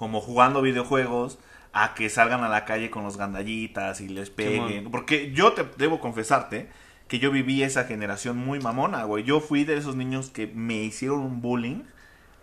como 0.00 0.22
jugando 0.22 0.62
videojuegos, 0.62 1.38
a 1.74 1.92
que 1.92 2.08
salgan 2.08 2.42
a 2.42 2.48
la 2.48 2.64
calle 2.64 2.88
con 2.88 3.04
los 3.04 3.18
gandallitas 3.18 4.00
y 4.00 4.08
les 4.08 4.30
peguen. 4.30 4.90
Porque 4.90 5.30
yo 5.32 5.52
te 5.52 5.66
debo 5.76 6.00
confesarte 6.00 6.70
que 7.06 7.18
yo 7.18 7.30
viví 7.30 7.62
esa 7.62 7.84
generación 7.84 8.38
muy 8.38 8.60
mamona, 8.60 9.04
güey. 9.04 9.24
Yo 9.24 9.40
fui 9.40 9.64
de 9.64 9.76
esos 9.76 9.96
niños 9.96 10.30
que 10.30 10.46
me 10.46 10.76
hicieron 10.76 11.18
un 11.18 11.42
bullying 11.42 11.82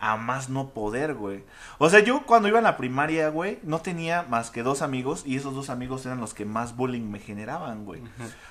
a 0.00 0.16
más 0.16 0.48
no 0.48 0.70
poder, 0.70 1.14
güey. 1.14 1.42
O 1.78 1.90
sea, 1.90 2.00
yo 2.00 2.24
cuando 2.24 2.48
iba 2.48 2.58
en 2.58 2.64
la 2.64 2.76
primaria, 2.76 3.28
güey, 3.30 3.58
no 3.62 3.80
tenía 3.80 4.22
más 4.28 4.50
que 4.50 4.62
dos 4.62 4.80
amigos 4.82 5.22
y 5.26 5.36
esos 5.36 5.54
dos 5.54 5.70
amigos 5.70 6.04
eran 6.06 6.20
los 6.20 6.34
que 6.34 6.44
más 6.44 6.76
bullying 6.76 7.10
me 7.10 7.18
generaban, 7.18 7.84
güey. 7.84 8.00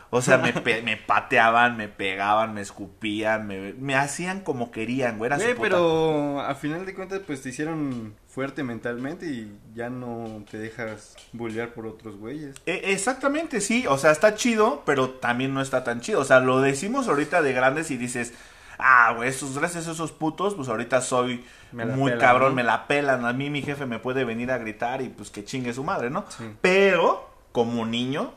O 0.09 0.21
sea, 0.21 0.37
me, 0.37 0.53
pe- 0.61 0.81
me 0.81 0.97
pateaban, 0.97 1.77
me 1.77 1.87
pegaban, 1.87 2.53
me 2.53 2.61
escupían, 2.61 3.47
me, 3.47 3.73
me 3.73 3.95
hacían 3.95 4.41
como 4.41 4.71
querían, 4.71 5.17
güey. 5.17 5.27
Era 5.29 5.37
Güey, 5.37 5.55
pero 5.59 6.41
a 6.41 6.53
final 6.55 6.85
de 6.85 6.93
cuentas, 6.93 7.21
pues 7.25 7.41
te 7.41 7.49
hicieron 7.49 8.15
fuerte 8.27 8.63
mentalmente 8.63 9.25
y 9.25 9.51
ya 9.73 9.89
no 9.89 10.43
te 10.51 10.57
dejas 10.59 11.15
bullear 11.33 11.69
por 11.73 11.87
otros 11.87 12.17
güeyes. 12.17 12.55
E- 12.65 12.91
exactamente, 12.91 13.61
sí. 13.61 13.85
O 13.87 13.97
sea, 13.97 14.11
está 14.11 14.35
chido, 14.35 14.83
pero 14.85 15.09
también 15.11 15.53
no 15.53 15.61
está 15.61 15.83
tan 15.83 16.01
chido. 16.01 16.19
O 16.19 16.25
sea, 16.25 16.39
lo 16.39 16.61
decimos 16.61 17.07
ahorita 17.07 17.41
de 17.41 17.53
grandes 17.53 17.89
y 17.91 17.97
dices, 17.97 18.33
ah, 18.79 19.13
güey, 19.15 19.29
esos, 19.29 19.57
gracias 19.57 19.87
a 19.87 19.91
esos 19.91 20.11
putos, 20.11 20.55
pues 20.55 20.69
ahorita 20.69 21.01
soy 21.01 21.43
muy 21.71 22.11
pelan, 22.11 22.19
cabrón, 22.19 22.49
¿no? 22.49 22.55
me 22.55 22.63
la 22.63 22.87
pelan. 22.87 23.25
A 23.25 23.33
mí 23.33 23.49
mi 23.49 23.61
jefe 23.61 23.85
me 23.85 23.99
puede 23.99 24.23
venir 24.23 24.51
a 24.51 24.57
gritar 24.57 25.01
y 25.01 25.09
pues 25.09 25.29
que 25.29 25.43
chingue 25.45 25.73
su 25.73 25.83
madre, 25.83 26.09
¿no? 26.09 26.25
Sí. 26.29 26.43
Pero, 26.61 27.29
como 27.51 27.85
niño, 27.85 28.33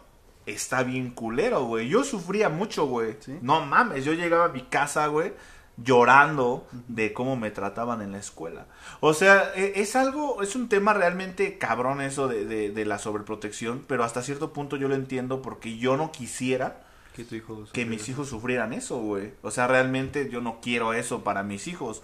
está 0.47 0.83
bien 0.83 1.11
culero, 1.11 1.65
güey. 1.65 1.89
Yo 1.89 2.05
sufría 2.05 2.49
mucho, 2.49 2.87
güey. 2.87 3.17
Sí. 3.21 3.39
No 3.43 3.65
mames, 3.65 4.05
yo 4.05 4.13
llegaba 4.15 4.47
a 4.47 4.49
mi 4.49 4.63
casa, 4.63 5.07
güey, 5.09 5.33
llorando 5.77 6.67
de 6.89 7.13
cómo 7.13 7.37
me 7.37 7.51
trataban 7.51 8.03
en 8.03 8.13
la 8.13 8.19
escuela. 8.19 8.67
O 9.01 9.15
sea, 9.15 9.53
e- 9.55 9.75
es 9.77 9.97
algo, 9.97 10.43
es 10.43 10.55
un 10.55 10.69
tema 10.69 10.93
realmente 10.93 11.57
cabrón 11.59 12.01
eso 12.01 12.29
de, 12.29 12.45
de- 12.45 12.71
de 12.71 12.85
la 12.85 12.99
sobreprotección, 12.99 13.85
pero 13.87 14.05
hasta 14.05 14.23
cierto 14.23 14.53
punto 14.53 14.77
yo 14.77 14.89
lo 14.89 14.95
entiendo 14.95 15.41
porque 15.43 15.79
yo 15.79 15.97
no 15.97 16.13
quisiera 16.13 16.83
Que 17.15 17.25
tu 17.25 17.35
hijo 17.35 17.55
que 17.73 17.85
sufriera. 17.85 17.91
mis 17.91 18.09
hijos 18.09 18.29
sufrieran 18.29 18.73
eso, 18.73 18.99
güey. 19.01 19.33
O 19.43 19.51
sea, 19.51 19.67
realmente 19.67 20.29
yo 20.31 20.41
no 20.41 20.61
quiero 20.61 20.93
eso 20.95 21.25
para 21.25 21.43
mis 21.43 21.67
hijos. 21.69 22.03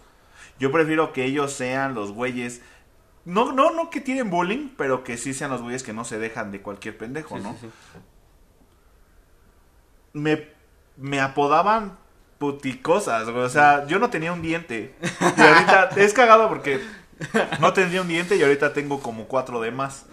Yo 0.59 0.73
prefiero 0.73 1.12
que 1.12 1.25
ellos 1.25 1.53
sean 1.53 1.95
los 1.95 2.12
güeyes. 2.12 2.62
No, 3.25 3.53
no, 3.53 3.71
no 3.73 3.90
que 3.90 4.01
tienen 4.01 4.31
bullying, 4.31 4.71
pero 4.77 5.05
que 5.05 5.16
sí 5.16 5.35
sean 5.35 5.51
los 5.51 5.62
güeyes 5.62 5.83
que 5.83 5.92
no 5.92 6.05
se 6.05 6.19
dejan 6.19 6.51
de 6.53 6.62
cualquier 6.62 6.97
pendejo, 6.97 7.37
Sí, 7.37 7.42
¿no? 7.42 7.53
sí, 7.61 7.66
sí. 7.92 7.99
Me, 10.12 10.49
me 10.97 11.21
apodaban 11.21 11.99
puticosas, 12.38 13.29
güey. 13.31 13.45
O 13.45 13.49
sea, 13.49 13.87
yo 13.87 13.99
no 13.99 14.11
tenía 14.11 14.33
un 14.33 14.42
diente. 14.42 14.95
Y 15.37 15.40
ahorita 15.40 15.90
es 15.97 16.14
cagado 16.14 16.49
porque 16.49 16.81
no 17.61 17.72
tendría 17.72 18.02
un 18.02 18.09
diente 18.09 18.37
y 18.37 18.42
ahorita 18.42 18.72
tengo 18.72 19.00
como 19.00 19.24
cuatro 19.24 19.61
de 19.61 19.70
más. 19.70 20.07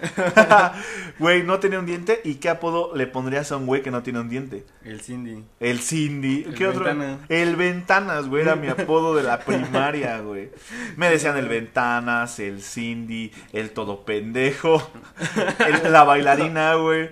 Güey, 1.20 1.44
no 1.44 1.60
tenía 1.60 1.80
un 1.80 1.86
diente. 1.86 2.22
¿Y 2.24 2.36
qué 2.36 2.50
apodo 2.50 2.96
le 2.96 3.08
pondrías 3.08 3.52
a 3.52 3.58
un 3.58 3.66
güey 3.66 3.82
que 3.82 3.92
no 3.92 4.04
tiene 4.04 4.20
un 4.20 4.30
diente? 4.30 4.66
El 4.84 5.02
Cindy. 5.02 5.44
El 5.60 5.80
Cindy. 5.80 6.44
El 6.46 6.56
¿Qué 6.56 6.68
otro? 6.68 6.86
El 7.30 7.56
Ventanas, 7.56 8.28
güey. 8.28 8.44
Era 8.44 8.56
mi 8.56 8.68
apodo 8.68 9.16
de 9.16 9.24
la 9.24 9.40
primaria, 9.40 10.20
güey. 10.22 10.52
Me 10.96 11.10
decían 11.10 11.38
el 11.38 11.48
Ventanas, 11.48 12.40
el 12.40 12.62
Cindy, 12.62 13.32
el 13.52 13.72
Todo 13.72 14.06
Pendejo, 14.06 14.82
el- 15.84 15.92
la 15.92 16.04
bailarina, 16.04 16.76
güey. 16.76 17.10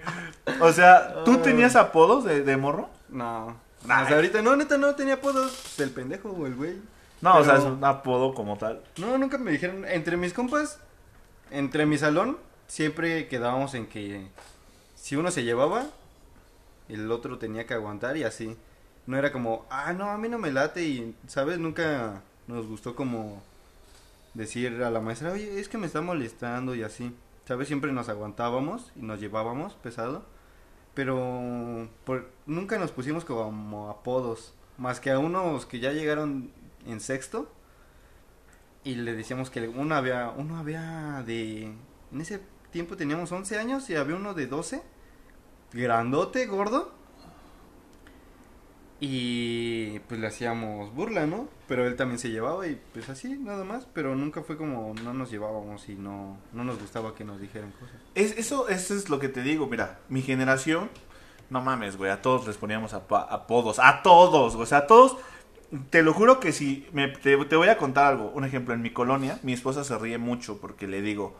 O 0.59 0.71
sea, 0.71 1.23
¿tú 1.25 1.37
tenías 1.37 1.75
apodos 1.75 2.23
de, 2.23 2.43
de 2.43 2.57
morro? 2.57 2.89
No. 3.09 3.57
O 3.83 3.87
sea, 3.87 4.15
ahorita 4.15 4.41
no, 4.41 4.55
neta, 4.55 4.77
no 4.77 4.95
tenía 4.95 5.15
apodos. 5.15 5.51
Pues, 5.75 5.79
El 5.87 5.93
pendejo 5.93 6.29
o 6.31 6.45
el 6.47 6.55
güey. 6.55 6.75
No, 7.21 7.37
o 7.37 7.43
sea, 7.43 7.57
es 7.57 7.63
un 7.63 7.83
apodo 7.83 8.33
como 8.33 8.57
tal. 8.57 8.81
No, 8.97 9.17
nunca 9.17 9.37
me 9.37 9.51
dijeron. 9.51 9.85
Entre 9.85 10.17
mis 10.17 10.33
compas, 10.33 10.79
entre 11.51 11.85
mi 11.85 11.97
salón, 11.97 12.37
siempre 12.67 13.27
quedábamos 13.27 13.75
en 13.75 13.87
que 13.87 14.27
si 14.95 15.15
uno 15.15 15.29
se 15.29 15.43
llevaba, 15.43 15.85
el 16.89 17.11
otro 17.11 17.37
tenía 17.37 17.65
que 17.65 17.73
aguantar 17.73 18.17
y 18.17 18.23
así. 18.23 18.57
No 19.05 19.17
era 19.17 19.31
como, 19.31 19.65
ah, 19.69 19.93
no, 19.93 20.09
a 20.09 20.17
mí 20.17 20.29
no 20.29 20.39
me 20.39 20.51
late 20.51 20.83
y, 20.83 21.15
¿sabes? 21.27 21.59
Nunca 21.59 22.21
nos 22.47 22.65
gustó 22.67 22.95
como 22.95 23.41
decir 24.33 24.83
a 24.83 24.89
la 24.89 24.99
maestra, 24.99 25.31
oye, 25.31 25.59
es 25.59 25.69
que 25.69 25.77
me 25.77 25.87
está 25.87 26.01
molestando 26.01 26.75
y 26.75 26.83
así. 26.83 27.15
¿Sabes? 27.45 27.67
Siempre 27.67 27.91
nos 27.91 28.09
aguantábamos 28.09 28.91
y 28.95 29.01
nos 29.01 29.19
llevábamos 29.19 29.73
pesado. 29.73 30.23
Pero 30.93 31.87
por, 32.05 32.29
nunca 32.45 32.77
nos 32.77 32.91
pusimos 32.91 33.25
como 33.25 33.89
apodos. 33.89 34.53
Más 34.77 34.99
que 34.99 35.11
a 35.11 35.19
unos 35.19 35.65
que 35.65 35.79
ya 35.79 35.91
llegaron 35.91 36.51
en 36.85 36.99
sexto. 36.99 37.51
Y 38.83 38.95
le 38.95 39.13
decíamos 39.13 39.49
que 39.49 39.67
uno 39.67 39.95
había, 39.95 40.29
uno 40.29 40.57
había 40.57 41.23
de... 41.25 41.73
En 42.11 42.21
ese 42.21 42.41
tiempo 42.71 42.97
teníamos 42.97 43.31
11 43.31 43.59
años 43.59 43.89
y 43.89 43.95
había 43.95 44.15
uno 44.15 44.33
de 44.33 44.47
12. 44.47 44.81
Grandote, 45.73 46.45
gordo. 46.47 46.91
Y 48.99 49.97
pues 50.01 50.19
le 50.19 50.27
hacíamos 50.27 50.93
burla, 50.93 51.25
¿no? 51.25 51.47
Pero 51.67 51.87
él 51.87 51.95
también 51.95 52.19
se 52.19 52.29
llevaba 52.29 52.67
y 52.67 52.79
pues 52.93 53.09
así, 53.09 53.29
nada 53.35 53.63
más. 53.63 53.87
Pero 53.93 54.15
nunca 54.15 54.43
fue 54.43 54.57
como 54.57 54.93
no 55.03 55.13
nos 55.13 55.31
llevábamos 55.31 55.89
y 55.89 55.95
no, 55.95 56.37
no 56.53 56.63
nos 56.63 56.79
gustaba 56.79 57.15
que 57.15 57.23
nos 57.23 57.41
dijeran 57.41 57.71
cosas. 57.71 57.95
Es, 58.13 58.37
eso, 58.37 58.69
eso 58.69 58.93
es 58.93 59.09
lo 59.09 59.17
que 59.17 59.27
te 59.29 59.41
digo, 59.41 59.65
mira, 59.65 59.99
mi 60.07 60.21
generación, 60.21 60.91
no 61.49 61.61
mames, 61.61 61.97
güey, 61.97 62.11
a 62.11 62.21
todos 62.21 62.45
les 62.45 62.57
poníamos 62.57 62.93
apa- 62.93 63.23
apodos, 63.23 63.79
a 63.79 64.03
todos, 64.03 64.53
güey, 64.55 64.63
o 64.63 64.67
sea, 64.67 64.79
a 64.79 64.87
todos, 64.87 65.17
te 65.89 66.03
lo 66.03 66.13
juro 66.13 66.39
que 66.39 66.51
si, 66.51 66.87
me, 66.91 67.07
te, 67.07 67.37
te 67.45 67.55
voy 67.55 67.69
a 67.69 67.77
contar 67.77 68.05
algo, 68.05 68.31
un 68.35 68.43
ejemplo, 68.43 68.73
en 68.73 68.81
mi 68.81 68.91
colonia, 68.91 69.39
mi 69.43 69.53
esposa 69.53 69.83
se 69.83 69.97
ríe 69.97 70.17
mucho 70.17 70.57
porque 70.57 70.87
le 70.87 71.01
digo, 71.01 71.37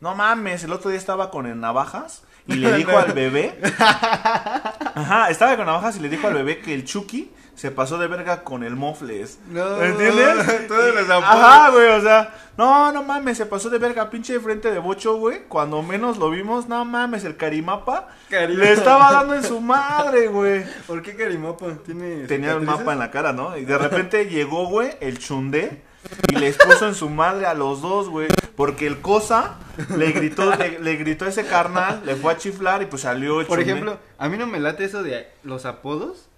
no 0.00 0.14
mames, 0.14 0.64
el 0.64 0.72
otro 0.72 0.90
día 0.90 0.98
estaba 0.98 1.30
con 1.30 1.46
el 1.46 1.60
navajas 1.60 2.22
y 2.46 2.54
le 2.54 2.72
dijo 2.74 2.90
al 2.98 3.12
bebé, 3.12 3.58
ajá, 3.78 5.30
estaba 5.30 5.56
con 5.56 5.66
navajas 5.66 5.96
y 5.96 6.00
le 6.00 6.08
dijo 6.08 6.26
al 6.26 6.34
bebé 6.34 6.60
que 6.60 6.74
el 6.74 6.84
Chucky 6.84 7.30
se 7.54 7.70
pasó 7.70 7.98
de 7.98 8.06
verga 8.08 8.42
con 8.42 8.64
el 8.64 8.74
Mofles. 8.76 9.38
No, 9.48 9.80
¿Entiendes? 9.82 10.66
todos 10.68 10.94
los 10.94 11.04
apodos. 11.08 11.24
Ajá, 11.24 11.70
güey, 11.70 11.88
o 11.88 12.00
sea, 12.00 12.34
no, 12.56 12.90
no 12.92 13.02
mames, 13.02 13.36
se 13.38 13.46
pasó 13.46 13.70
de 13.70 13.78
verga, 13.78 14.10
pinche 14.10 14.32
de 14.34 14.40
frente 14.40 14.70
de 14.72 14.78
bocho, 14.78 15.16
güey. 15.16 15.42
Cuando 15.48 15.82
menos 15.82 16.18
lo 16.18 16.30
vimos, 16.30 16.68
no 16.68 16.84
mames, 16.84 17.24
el 17.24 17.36
carimapa 17.36 18.08
Cari- 18.30 18.54
le 18.54 18.72
estaba 18.72 19.12
dando 19.12 19.34
en 19.34 19.44
su 19.44 19.60
madre, 19.60 20.26
güey. 20.28 20.64
¿Por 20.86 21.00
qué 21.02 21.14
Carimapa? 21.16 21.66
¿Tiene 21.84 22.26
Tenía 22.26 22.54
un 22.56 22.60
cicatrices? 22.62 22.78
mapa 22.80 22.92
en 22.92 22.98
la 22.98 23.10
cara, 23.10 23.32
¿no? 23.32 23.56
Y 23.56 23.64
de 23.64 23.78
repente 23.78 24.24
llegó, 24.30 24.66
güey, 24.66 24.90
el 25.00 25.18
chundé 25.18 25.82
y 26.30 26.36
les 26.36 26.56
puso 26.58 26.86
en 26.88 26.94
su 26.94 27.08
madre 27.08 27.46
a 27.46 27.54
los 27.54 27.80
dos, 27.80 28.08
güey. 28.08 28.28
Porque 28.56 28.86
el 28.86 29.00
cosa 29.00 29.56
le 29.96 30.12
gritó, 30.12 30.54
le, 30.56 30.78
le 30.80 30.96
gritó 30.96 31.24
a 31.24 31.28
ese 31.28 31.46
carnal, 31.46 32.02
le 32.04 32.14
fue 32.16 32.32
a 32.32 32.36
chiflar 32.36 32.82
y 32.82 32.86
pues 32.86 33.02
salió 33.02 33.40
el 33.40 33.46
Por 33.46 33.58
ejemplo, 33.60 33.98
a 34.18 34.28
mí 34.28 34.36
no 34.36 34.46
me 34.46 34.60
late 34.60 34.84
eso 34.84 35.02
de 35.02 35.28
los 35.44 35.64
apodos. 35.66 36.28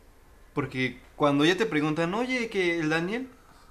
Porque 0.54 0.98
cuando 1.16 1.44
ya 1.44 1.56
te 1.56 1.66
preguntan, 1.66 2.14
oye, 2.14 2.48
que 2.48 2.78
el 2.78 2.90
Daniel. 2.90 3.28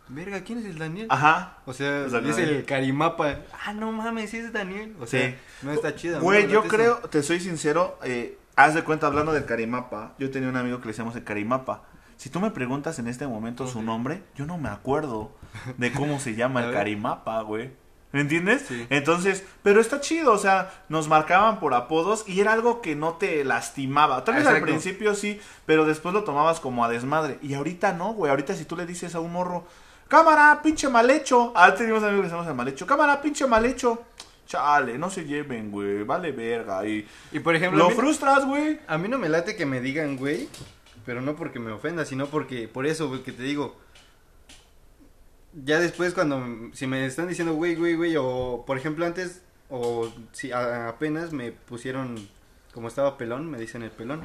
Verga, 0.08 0.42
¿quién 0.44 0.60
es 0.60 0.66
el 0.66 0.78
Daniel? 0.78 1.08
Ajá. 1.10 1.58
O 1.66 1.74
sea, 1.74 2.08
Daniel. 2.08 2.38
el 2.38 2.66
Carimapa. 2.66 3.40
Ah, 3.66 3.74
no 3.74 3.92
mames, 3.92 4.30
sí 4.30 4.38
es 4.38 4.54
Daniel. 4.54 4.96
O 5.00 5.08
sea, 5.08 5.30
Sí. 5.30 5.36
no 5.64 5.72
está 5.72 5.96
chido. 5.96 6.18
a 6.18 6.20
mí 6.20 6.24
Güey, 6.26 6.48
yo 6.48 6.64
creo, 6.68 6.98
te 7.10 7.24
soy 7.24 7.40
sincero, 7.40 7.98
eh, 8.04 8.38
haz 8.56 8.76
de 8.76 8.84
cuenta 8.84 9.08
hablando 9.08 9.34
del 9.34 9.46
carimapa, 9.46 10.14
yo 10.20 10.30
tenía 10.30 10.50
un 10.50 10.58
amigo 10.58 10.78
que 10.80 10.86
le 10.86 10.92
decíamos 10.92 11.16
el 11.16 11.24
carimapa. 11.24 11.84
Si 12.18 12.30
tú 12.30 12.40
me 12.40 12.52
preguntas 12.52 13.00
en 13.00 13.08
este 13.08 13.26
momento 13.28 13.68
su 13.68 13.82
nombre, 13.82 14.22
yo 14.36 14.46
no 14.46 14.58
me 14.60 14.70
acuerdo 14.70 15.32
de 15.78 15.92
cómo 15.92 16.20
se 16.20 16.36
llama 16.36 16.64
el 16.66 16.72
carimapa, 16.74 17.42
güey. 17.42 17.72
¿Me 18.16 18.22
entiendes? 18.22 18.64
Sí. 18.66 18.88
Entonces, 18.92 19.44
pero 19.62 19.82
está 19.82 20.00
chido, 20.00 20.32
o 20.32 20.38
sea, 20.38 20.72
nos 20.88 21.10
marcaban 21.10 21.60
por 21.60 21.74
apodos 21.74 22.24
y 22.26 22.40
era 22.40 22.54
algo 22.54 22.82
que 22.82 22.96
no 22.96 23.16
te 23.16 23.44
lastimaba. 23.44 24.24
Tal 24.24 24.36
vez 24.36 24.48
al 24.48 24.62
principio 24.62 25.16
sí, 25.16 25.42
pero 25.66 25.84
después 25.84 26.14
lo 26.14 26.24
tomabas 26.24 26.62
como 26.62 26.86
a 26.86 26.88
desmadre. 26.88 27.40
Y 27.42 27.56
ahorita 27.56 27.92
no, 27.92 28.14
güey. 28.14 28.30
Ahorita 28.30 28.56
si 28.56 28.64
tú 28.64 28.78
le 28.78 28.86
dices 28.86 29.16
a 29.16 29.20
un 29.20 29.34
morro, 29.34 29.66
cámara, 30.08 30.62
pinche 30.64 30.88
mal 30.88 31.10
hecho. 31.10 31.52
Ah, 31.58 31.76
teníamos 31.76 32.04
amigos 32.04 32.20
que 32.20 32.22
le 32.22 32.24
decíamos 32.30 32.48
al 32.48 32.56
mal 32.56 32.70
hecho, 32.70 32.88
cámara, 32.88 33.22
pinche 33.22 33.46
mal 33.48 33.66
hecho. 33.66 34.02
Chale, 34.48 34.98
no 34.98 35.10
se 35.10 35.26
lleven, 35.26 35.70
güey. 35.70 36.04
Vale 36.04 36.32
verga. 36.32 36.88
Y 36.88 37.06
Y 37.34 37.40
por 37.40 37.54
ejemplo, 37.54 37.80
lo 37.84 37.90
mí, 37.90 37.96
frustras, 37.96 38.46
güey. 38.46 38.80
a 38.88 38.98
mí 38.98 39.10
no 39.10 39.18
me 39.18 39.28
late 39.28 39.58
que 39.58 39.66
me 39.66 39.82
digan, 39.82 40.16
güey. 40.16 40.48
Pero 41.06 41.20
no 41.20 41.36
porque 41.36 41.60
me 41.60 41.74
ofenda, 41.74 42.06
sino 42.06 42.28
porque, 42.28 42.70
por 42.70 42.86
eso, 42.86 43.10
güey, 43.10 43.24
que 43.24 43.34
te 43.34 43.44
digo. 43.44 43.76
Ya 45.64 45.80
después 45.80 46.14
cuando, 46.14 46.44
si 46.74 46.86
me 46.88 47.06
están 47.06 47.28
diciendo, 47.28 47.54
güey, 47.54 47.76
güey, 47.76 47.96
güey, 47.96 48.16
o 48.18 48.64
por 48.68 48.78
ejemplo 48.78 49.06
antes, 49.06 49.42
o 49.70 50.12
si 50.34 50.52
a- 50.52 50.90
apenas 50.90 51.32
me 51.32 51.52
pusieron, 51.54 52.28
como 52.74 52.88
estaba 52.90 53.18
pelón, 53.18 53.50
me 53.50 53.58
dicen 53.58 53.82
el 53.84 53.92
pelón, 53.92 54.22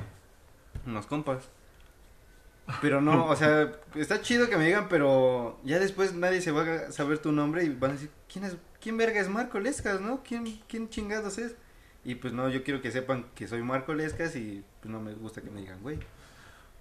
unos 0.87 1.07
compas. 1.07 1.49
Pero 2.81 3.01
no, 3.01 3.27
o 3.27 3.35
sea, 3.37 3.73
está 3.97 4.21
chido 4.23 4.49
que 4.49 4.57
me 4.57 4.65
digan, 4.67 4.89
pero 4.89 5.59
ya 5.65 5.79
después 5.81 6.15
nadie 6.15 6.41
se 6.41 6.53
va 6.53 6.63
a 6.63 6.93
saber 6.93 7.19
tu 7.19 7.33
nombre 7.33 7.65
y 7.65 7.69
van 7.71 7.91
a 7.93 7.95
decir, 7.95 8.11
¿quién 8.33 8.45
es, 8.45 8.57
quién 8.81 8.97
verga 8.97 9.21
es 9.21 9.29
Marco 9.29 9.59
Lescas, 9.59 10.01
no? 10.01 10.23
¿Quién, 10.23 10.61
quién 10.69 10.89
chingados 10.89 11.39
es? 11.39 11.57
Y 12.05 12.15
pues 12.15 12.33
no, 12.33 12.49
yo 12.49 12.63
quiero 12.63 12.81
que 12.81 12.93
sepan 12.93 13.27
que 13.35 13.49
soy 13.49 13.63
Marco 13.63 13.93
Lescas 13.93 14.37
y 14.37 14.65
pues 14.81 14.91
no 14.93 15.01
me 15.01 15.15
gusta 15.15 15.41
que 15.43 15.51
me 15.51 15.61
digan, 15.61 15.81
güey. 15.83 15.99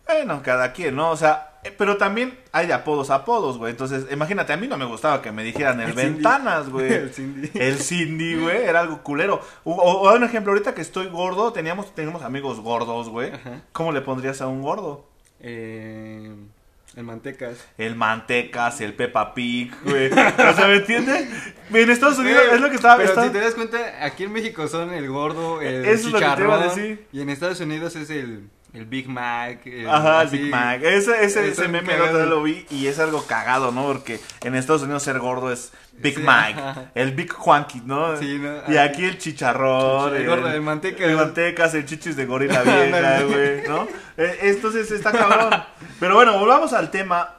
Bueno, 0.09 0.41
cada 0.41 0.73
quien, 0.73 0.95
¿no? 0.95 1.11
O 1.11 1.15
sea, 1.15 1.51
eh, 1.63 1.71
pero 1.77 1.97
también 1.97 2.35
hay 2.51 2.65
de 2.65 2.73
apodos 2.73 3.11
a 3.11 3.15
apodos, 3.15 3.59
güey. 3.59 3.69
Entonces, 3.69 4.07
imagínate, 4.11 4.51
a 4.53 4.57
mí 4.57 4.67
no 4.67 4.75
me 4.75 4.85
gustaba 4.85 5.21
que 5.21 5.31
me 5.31 5.43
dijeran 5.43 5.79
el, 5.81 5.93
ventanas, 5.93 6.67
güey. 6.71 6.91
El 6.91 7.13
Cindy. 7.13 7.51
El 7.53 7.77
Cindy, 7.77 8.35
güey, 8.39 8.57
era 8.63 8.79
algo 8.79 9.03
culero. 9.03 9.39
O, 9.63 9.73
o- 9.75 10.15
un 10.15 10.23
ejemplo, 10.23 10.51
ahorita 10.51 10.73
que 10.73 10.81
estoy 10.81 11.09
gordo, 11.09 11.53
teníamos, 11.53 11.93
tenemos 11.93 12.23
amigos 12.23 12.59
gordos, 12.59 13.07
güey. 13.09 13.31
¿Cómo 13.71 13.91
le 13.91 14.01
pondrías 14.01 14.41
a 14.41 14.47
un 14.47 14.63
gordo? 14.63 15.05
Eh, 15.41 16.33
el 16.95 17.03
Mantecas. 17.03 17.67
El 17.77 17.95
Mantecas, 17.95 18.81
el 18.81 18.95
Peppa 18.95 19.35
Pig, 19.35 19.71
güey. 19.83 20.07
O 20.11 20.53
sea, 20.55 20.65
¿me 20.67 20.77
entiendes? 20.77 21.29
En 21.71 21.91
Estados 21.91 22.17
Unidos 22.17 22.41
es 22.51 22.59
lo 22.59 22.69
que 22.71 22.77
estaba... 22.77 22.97
Pero 22.97 23.21
si 23.21 23.29
te 23.29 23.39
das 23.39 23.53
cuenta, 23.53 23.77
aquí 24.03 24.23
en 24.23 24.31
México 24.33 24.67
son 24.67 24.91
el 24.91 25.07
gordo, 25.07 25.61
el 25.61 25.85
Eso 25.85 26.07
es 26.07 26.13
lo 26.13 26.19
que 26.19 26.25
te 26.25 26.25
iba 26.25 26.33
a 26.33 26.35
chicharrón, 26.35 26.63
decir. 26.63 27.05
Y 27.11 27.21
en 27.21 27.29
Estados 27.29 27.59
Unidos 27.59 27.95
es 27.95 28.09
el, 28.09 28.49
el 28.73 28.85
Big 28.85 29.09
Mac. 29.09 29.65
el- 29.65 29.89
Ajá, 29.89 30.21
el. 30.23 30.29
Big 30.29 30.49
Mac. 30.51 30.81
Ese, 30.83 31.23
ese, 31.23 31.67
meme 31.67 31.99
otro 31.99 32.17
día 32.17 32.25
lo 32.25 32.43
vi 32.43 32.65
y 32.69 32.87
es 32.87 32.99
algo 32.99 33.25
cagado, 33.25 33.71
¿no? 33.71 33.83
Porque 33.87 34.19
en 34.43 34.55
Estados 34.55 34.83
Unidos 34.83 35.03
ser 35.03 35.19
gordo 35.19 35.51
es 35.51 35.71
Big 35.93 36.15
Sí, 36.15 36.21
Mac, 36.21 36.57
ajá. 36.57 36.91
el 36.95 37.11
Big 37.13 37.31
Juanqui, 37.31 37.81
¿no? 37.85 38.15
Sí, 38.17 38.37
¿no? 38.39 38.71
Y 38.71 38.77
aquí 38.77 39.05
el 39.05 39.17
chicharrón, 39.17 40.15
El 40.15 40.27
gordo, 40.27 40.49
el 40.51 40.61
mantecas. 40.61 41.01
el 41.09 41.15
mantecas, 41.15 41.73
el 41.73 41.85
chichis 41.85 42.15
de 42.15 42.25
gorila 42.25 42.61
vieja, 42.63 43.21
güey, 43.23 43.67
¿no? 43.67 43.87
Eh, 44.17 44.37
Entonces 44.43 44.91
está 44.91 45.11
cabrón. 45.11 45.49
Pero 45.99 46.15
bueno, 46.15 46.37
volvamos 46.37 46.71
al 46.73 46.91
tema. 46.91 47.35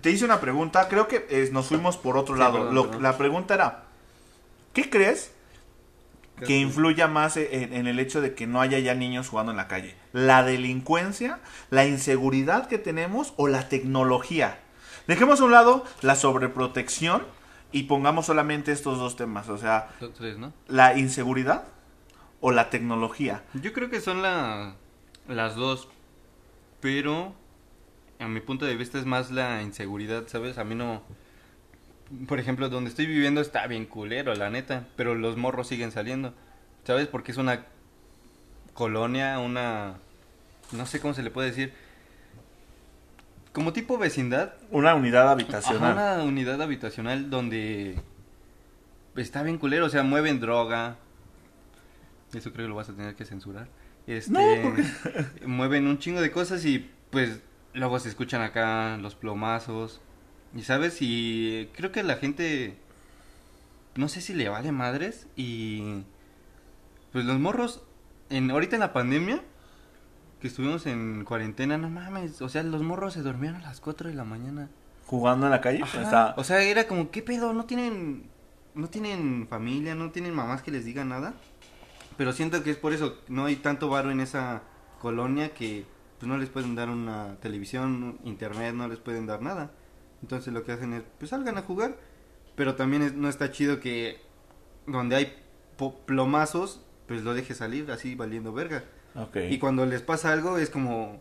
Te 0.00 0.10
hice 0.10 0.24
una 0.24 0.40
pregunta, 0.40 0.88
creo 0.88 1.08
que 1.08 1.26
eh, 1.30 1.48
nos 1.52 1.66
fuimos 1.66 1.96
por 1.96 2.16
otro 2.16 2.36
Sí, 2.36 2.40
lado. 2.40 2.58
perdón, 2.58 2.74
Lo- 2.76 2.84
perdón. 2.86 3.02
La 3.02 3.18
pregunta 3.18 3.54
era, 3.54 3.82
¿qué 4.72 4.88
crees 4.88 5.32
¿Qué 6.38 6.44
que 6.46 6.56
influya 6.58 7.08
más 7.08 7.36
en, 7.36 7.72
en 7.74 7.86
el 7.88 7.98
hecho 7.98 8.20
de 8.20 8.34
que 8.34 8.46
no 8.46 8.60
haya 8.60 8.78
ya 8.78 8.94
niños 8.94 9.28
jugando 9.28 9.50
en 9.50 9.56
la 9.56 9.66
calle? 9.68 9.94
¿La 10.12 10.42
delincuencia, 10.42 11.40
la 11.70 11.86
inseguridad 11.86 12.66
que 12.66 12.78
tenemos 12.78 13.34
o 13.36 13.48
la 13.48 13.68
tecnología? 13.68 14.58
Dejemos 15.06 15.40
a 15.40 15.44
un 15.44 15.52
lado 15.52 15.84
la 16.02 16.16
sobreprotección 16.16 17.22
y 17.72 17.84
pongamos 17.84 18.26
solamente 18.26 18.72
estos 18.72 18.98
dos 18.98 19.16
temas, 19.16 19.48
o 19.48 19.58
sea, 19.58 19.88
tres, 20.16 20.38
¿no? 20.38 20.52
la 20.68 20.98
inseguridad 20.98 21.64
o 22.40 22.50
la 22.50 22.70
tecnología. 22.70 23.44
Yo 23.54 23.72
creo 23.72 23.90
que 23.90 24.00
son 24.00 24.22
la, 24.22 24.74
las 25.28 25.54
dos, 25.54 25.88
pero 26.80 27.34
a 28.18 28.28
mi 28.28 28.40
punto 28.40 28.64
de 28.66 28.76
vista 28.76 28.98
es 28.98 29.06
más 29.06 29.30
la 29.30 29.62
inseguridad, 29.62 30.26
¿sabes? 30.28 30.58
A 30.58 30.64
mí 30.64 30.74
no... 30.74 31.02
Por 32.26 32.40
ejemplo, 32.40 32.68
donde 32.68 32.90
estoy 32.90 33.06
viviendo 33.06 33.40
está 33.40 33.66
bien 33.68 33.86
culero, 33.86 34.34
la 34.34 34.50
neta, 34.50 34.88
pero 34.96 35.14
los 35.14 35.36
morros 35.36 35.68
siguen 35.68 35.92
saliendo, 35.92 36.34
¿sabes? 36.84 37.06
Porque 37.06 37.30
es 37.30 37.38
una 37.38 37.66
colonia, 38.80 39.38
una... 39.40 39.98
No 40.72 40.86
sé 40.86 41.00
cómo 41.00 41.12
se 41.12 41.22
le 41.22 41.30
puede 41.30 41.48
decir. 41.48 41.74
Como 43.52 43.74
tipo 43.74 43.98
vecindad, 43.98 44.54
Una 44.70 44.94
unidad 44.94 45.24
Ajá, 45.24 45.32
habitacional. 45.32 45.92
una 45.92 46.22
unidad 46.24 46.62
habitacional 46.62 47.28
donde 47.28 48.00
está 49.16 49.42
bien 49.42 49.58
culero, 49.58 49.84
o 49.84 49.90
sea, 49.90 50.02
mueven 50.02 50.40
droga. 50.40 50.96
Eso 52.32 52.52
creo 52.54 52.64
que 52.64 52.68
lo 52.70 52.74
vas 52.74 52.88
a 52.88 52.94
tener 52.94 53.14
que 53.16 53.26
censurar. 53.26 53.68
Este, 54.06 54.32
No, 54.32 54.40
¿por 54.62 55.46
mueven 55.46 55.86
un 55.86 55.98
chingo 55.98 56.22
de 56.22 56.30
cosas 56.30 56.64
y 56.64 56.88
pues 57.10 57.40
luego 57.74 57.98
se 57.98 58.08
escuchan 58.08 58.40
acá 58.40 58.96
los 58.96 59.14
plomazos. 59.14 60.00
Y 60.56 60.62
sabes, 60.62 60.96
y 61.02 61.68
creo 61.76 61.92
que 61.92 62.02
la 62.02 62.16
gente 62.16 62.76
no 63.94 64.08
sé 64.08 64.22
si 64.22 64.32
le 64.32 64.48
vale 64.48 64.72
madres 64.72 65.26
y 65.36 66.02
pues 67.12 67.26
los 67.26 67.38
morros 67.38 67.82
en, 68.30 68.50
ahorita 68.50 68.76
en 68.76 68.80
la 68.80 68.92
pandemia, 68.92 69.42
que 70.40 70.48
estuvimos 70.48 70.86
en 70.86 71.24
cuarentena, 71.24 71.76
no 71.76 71.90
mames, 71.90 72.40
o 72.40 72.48
sea, 72.48 72.62
los 72.62 72.82
morros 72.82 73.12
se 73.14 73.22
dormían 73.22 73.56
a 73.56 73.60
las 73.60 73.80
4 73.80 74.08
de 74.08 74.14
la 74.14 74.24
mañana. 74.24 74.70
Jugando 75.06 75.46
en 75.46 75.50
la 75.52 75.60
calle. 75.60 75.82
Ajá, 75.82 76.02
Está- 76.02 76.34
O 76.38 76.44
sea, 76.44 76.62
era 76.62 76.86
como, 76.86 77.10
¿qué 77.10 77.20
pedo? 77.22 77.52
No 77.52 77.64
tienen, 77.66 78.30
no 78.74 78.88
tienen 78.88 79.46
familia, 79.48 79.94
no 79.94 80.10
tienen 80.12 80.32
mamás 80.34 80.62
que 80.62 80.70
les 80.70 80.84
digan 80.84 81.08
nada. 81.10 81.34
Pero 82.16 82.32
siento 82.32 82.62
que 82.62 82.70
es 82.70 82.76
por 82.76 82.92
eso, 82.92 83.16
no 83.28 83.46
hay 83.46 83.56
tanto 83.56 83.88
varo 83.88 84.10
en 84.10 84.20
esa 84.20 84.62
colonia 85.00 85.52
que 85.54 85.84
pues 86.18 86.28
no 86.28 86.36
les 86.36 86.50
pueden 86.50 86.74
dar 86.74 86.90
una 86.90 87.36
televisión, 87.40 88.18
internet, 88.24 88.74
no 88.74 88.86
les 88.88 88.98
pueden 88.98 89.26
dar 89.26 89.40
nada. 89.40 89.70
Entonces 90.22 90.52
lo 90.52 90.64
que 90.64 90.72
hacen 90.72 90.92
es, 90.92 91.02
pues 91.18 91.30
salgan 91.30 91.56
a 91.58 91.62
jugar. 91.62 91.96
Pero 92.56 92.74
también 92.74 93.02
es- 93.02 93.14
no 93.14 93.28
está 93.28 93.50
chido 93.50 93.80
que 93.80 94.20
donde 94.86 95.16
hay 95.16 95.32
plomazos, 96.06 96.82
pues 97.10 97.24
lo 97.24 97.34
deje 97.34 97.54
salir 97.54 97.90
así 97.90 98.14
valiendo 98.14 98.52
verga. 98.52 98.84
Y 99.50 99.58
cuando 99.58 99.84
les 99.84 100.00
pasa 100.00 100.30
algo 100.30 100.58
es 100.58 100.70
como 100.70 101.20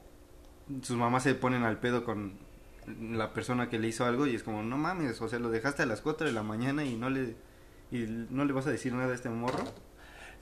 sus 0.83 0.95
mamás 0.95 1.23
se 1.23 1.33
ponen 1.33 1.63
al 1.63 1.79
pedo 1.79 2.03
con 2.03 2.33
la 3.01 3.33
persona 3.33 3.69
que 3.69 3.79
le 3.79 3.87
hizo 3.87 4.05
algo 4.05 4.27
y 4.27 4.35
es 4.35 4.43
como, 4.43 4.61
no 4.61 4.77
mames, 4.77 5.19
o 5.19 5.27
sea, 5.27 5.39
lo 5.39 5.49
dejaste 5.49 5.81
a 5.81 5.87
las 5.87 6.01
4 6.01 6.27
de 6.27 6.33
la 6.33 6.43
mañana 6.43 6.85
y 6.85 6.95
no 6.95 7.09
le 7.09 7.33
y 7.91 8.05
no 8.29 8.45
le 8.45 8.53
vas 8.53 8.67
a 8.67 8.69
decir 8.69 8.93
nada 8.93 9.11
a 9.11 9.15
este 9.15 9.29
morro. 9.29 9.63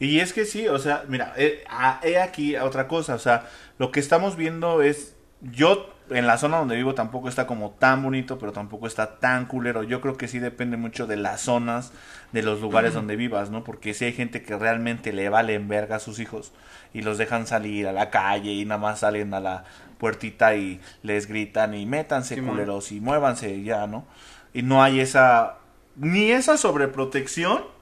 Y 0.01 0.19
es 0.19 0.33
que 0.33 0.43
sí, 0.43 0.67
o 0.67 0.79
sea, 0.79 1.05
mira, 1.07 1.33
eh, 1.37 1.63
ah, 1.69 2.01
he 2.03 2.19
aquí 2.19 2.57
otra 2.57 2.89
cosa, 2.89 3.15
o 3.15 3.19
sea, 3.19 3.49
lo 3.79 3.93
que 3.93 4.01
estamos 4.01 4.35
viendo 4.35 4.81
es, 4.81 5.15
yo 5.39 5.93
en 6.09 6.27
la 6.27 6.37
zona 6.37 6.57
donde 6.57 6.75
vivo 6.75 6.93
tampoco 6.93 7.29
está 7.29 7.47
como 7.47 7.71
tan 7.71 8.03
bonito, 8.03 8.37
pero 8.39 8.51
tampoco 8.51 8.87
está 8.87 9.19
tan 9.19 9.45
culero. 9.45 9.83
Yo 9.83 10.01
creo 10.01 10.17
que 10.17 10.27
sí 10.27 10.39
depende 10.39 10.77
mucho 10.77 11.07
de 11.07 11.17
las 11.17 11.41
zonas, 11.41 11.91
de 12.31 12.43
los 12.43 12.61
lugares 12.61 12.93
donde 12.93 13.15
vivas, 13.15 13.49
¿no? 13.49 13.63
Porque 13.63 13.93
si 13.93 14.05
hay 14.05 14.13
gente 14.13 14.41
que 14.41 14.57
realmente 14.57 15.13
le 15.13 15.29
valen 15.29 15.67
verga 15.67 15.97
a 15.97 15.99
sus 15.99 16.19
hijos 16.19 16.53
y 16.93 17.01
los 17.01 17.17
dejan 17.17 17.47
salir 17.47 17.87
a 17.87 17.93
la 17.93 18.09
calle 18.09 18.51
y 18.51 18.65
nada 18.65 18.79
más 18.79 18.99
salen 18.99 19.33
a 19.33 19.39
la 19.39 19.65
puertita 19.97 20.55
y 20.55 20.79
les 21.03 21.27
gritan 21.27 21.73
y 21.73 21.85
métanse 21.85 22.41
culeros 22.41 22.91
y 22.91 22.99
muévanse 23.01 23.63
ya, 23.63 23.87
¿no? 23.87 24.05
Y 24.53 24.61
no 24.61 24.83
hay 24.83 24.99
esa, 24.99 25.57
ni 25.95 26.31
esa 26.31 26.57
sobreprotección 26.57 27.76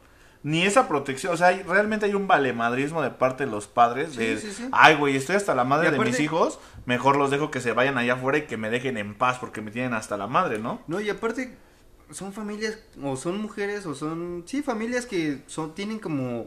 ni 0.47 0.62
esa 0.62 0.88
protección, 0.88 1.34
o 1.34 1.38
sea, 1.38 1.47
hay- 1.47 1.63
realmente 1.63 2.05
hay 2.05 2.13
un 2.13 2.27
valemadrismo 2.27 3.01
de 3.01 3.10
parte 3.10 3.45
de 3.45 3.51
los 3.51 3.67
padres 3.67 4.12
Sí, 4.12 4.17
de, 4.19 4.38
sí, 4.38 4.51
sí. 4.51 4.69
ay, 4.71 4.93
güey, 4.95 5.15
estoy 5.15 5.36
hasta 5.38 5.55
la 5.55 5.63
madre 5.63 5.89
de 5.89 5.97
mis 5.97 6.19
hijos, 6.19 6.60
mejor 6.86 7.15
los 7.17 7.31
dejo 7.31 7.49
que 7.49 7.62
se 7.62 7.73
vayan 7.73 7.97
allá 7.97 8.13
afuera 8.13 8.38
y 8.38 8.43
que 8.43 8.55
me 8.55 8.69
dejen 8.69 8.97
en 8.97 9.15
paz 9.15 9.39
porque 9.39 9.62
me 9.62 9.71
tienen 9.71 9.95
hasta 9.95 10.17
la 10.17 10.27
madre, 10.27 10.60
¿no? 10.60 10.84
No, 10.86 11.01
y 11.01 11.10
aparte 11.10 11.58
son 12.12 12.31
familias 12.31 12.77
o 13.01 13.15
son 13.17 13.41
mujeres 13.41 13.88
o 13.88 13.95
son 13.95 14.43
sí, 14.45 14.62
familias 14.62 15.08
que 15.08 15.41
son 15.47 15.73
tienen 15.73 15.97
como 15.97 16.45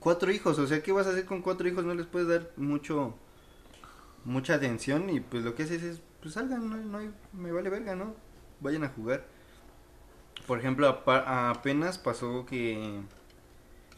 cuatro 0.00 0.32
hijos, 0.32 0.58
o 0.58 0.66
sea, 0.66 0.82
¿qué 0.82 0.90
vas 0.90 1.06
a 1.06 1.10
hacer 1.10 1.24
con 1.24 1.40
cuatro 1.40 1.68
hijos? 1.68 1.84
No 1.84 1.94
les 1.94 2.06
puedes 2.06 2.26
dar 2.26 2.50
mucho 2.56 3.14
mucha 4.24 4.54
atención 4.54 5.08
y 5.08 5.20
pues 5.20 5.44
lo 5.44 5.54
que 5.54 5.62
haces 5.62 5.84
es 5.84 6.00
pues 6.20 6.34
salgan, 6.34 6.68
no, 6.68 6.76
no 6.78 6.98
hay- 6.98 7.14
me 7.32 7.52
vale 7.52 7.70
verga, 7.70 7.94
¿no? 7.94 8.12
Vayan 8.58 8.82
a 8.82 8.88
jugar. 8.88 9.24
Por 10.48 10.58
ejemplo, 10.58 10.88
apenas 11.06 11.98
pasó 11.98 12.44
que 12.46 13.00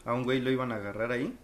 a 0.05 0.13
un 0.13 0.23
güey 0.23 0.41
lo 0.41 0.51
iban 0.51 0.71
a 0.71 0.75
agarrar 0.75 1.11
ahí 1.11 1.35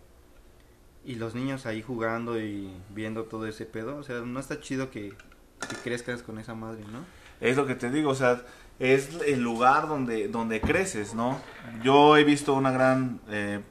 y 1.05 1.15
los 1.15 1.35
niños 1.35 1.65
ahí 1.65 1.81
jugando 1.81 2.39
y 2.39 2.71
viendo 2.89 3.25
todo 3.25 3.45
ese 3.47 3.65
pedo, 3.65 3.97
o 3.97 4.03
sea, 4.03 4.21
no 4.21 4.39
está 4.39 4.59
chido 4.59 4.89
que, 4.89 5.09
que 5.69 5.75
crezcas 5.83 6.23
con 6.23 6.39
esa 6.39 6.55
madre, 6.55 6.83
¿no? 6.91 7.05
Es 7.41 7.57
lo 7.57 7.67
que 7.67 7.75
te 7.75 7.91
digo, 7.91 8.09
o 8.09 8.15
sea, 8.15 8.41
es 8.79 9.09
el 9.25 9.41
lugar 9.41 9.87
donde, 9.87 10.27
donde 10.27 10.61
creces, 10.61 11.13
¿no? 11.13 11.39
Yo 11.83 12.17
he 12.17 12.23
visto 12.23 12.53
una 12.53 12.71
gran 12.71 13.19
eh, 13.29 13.61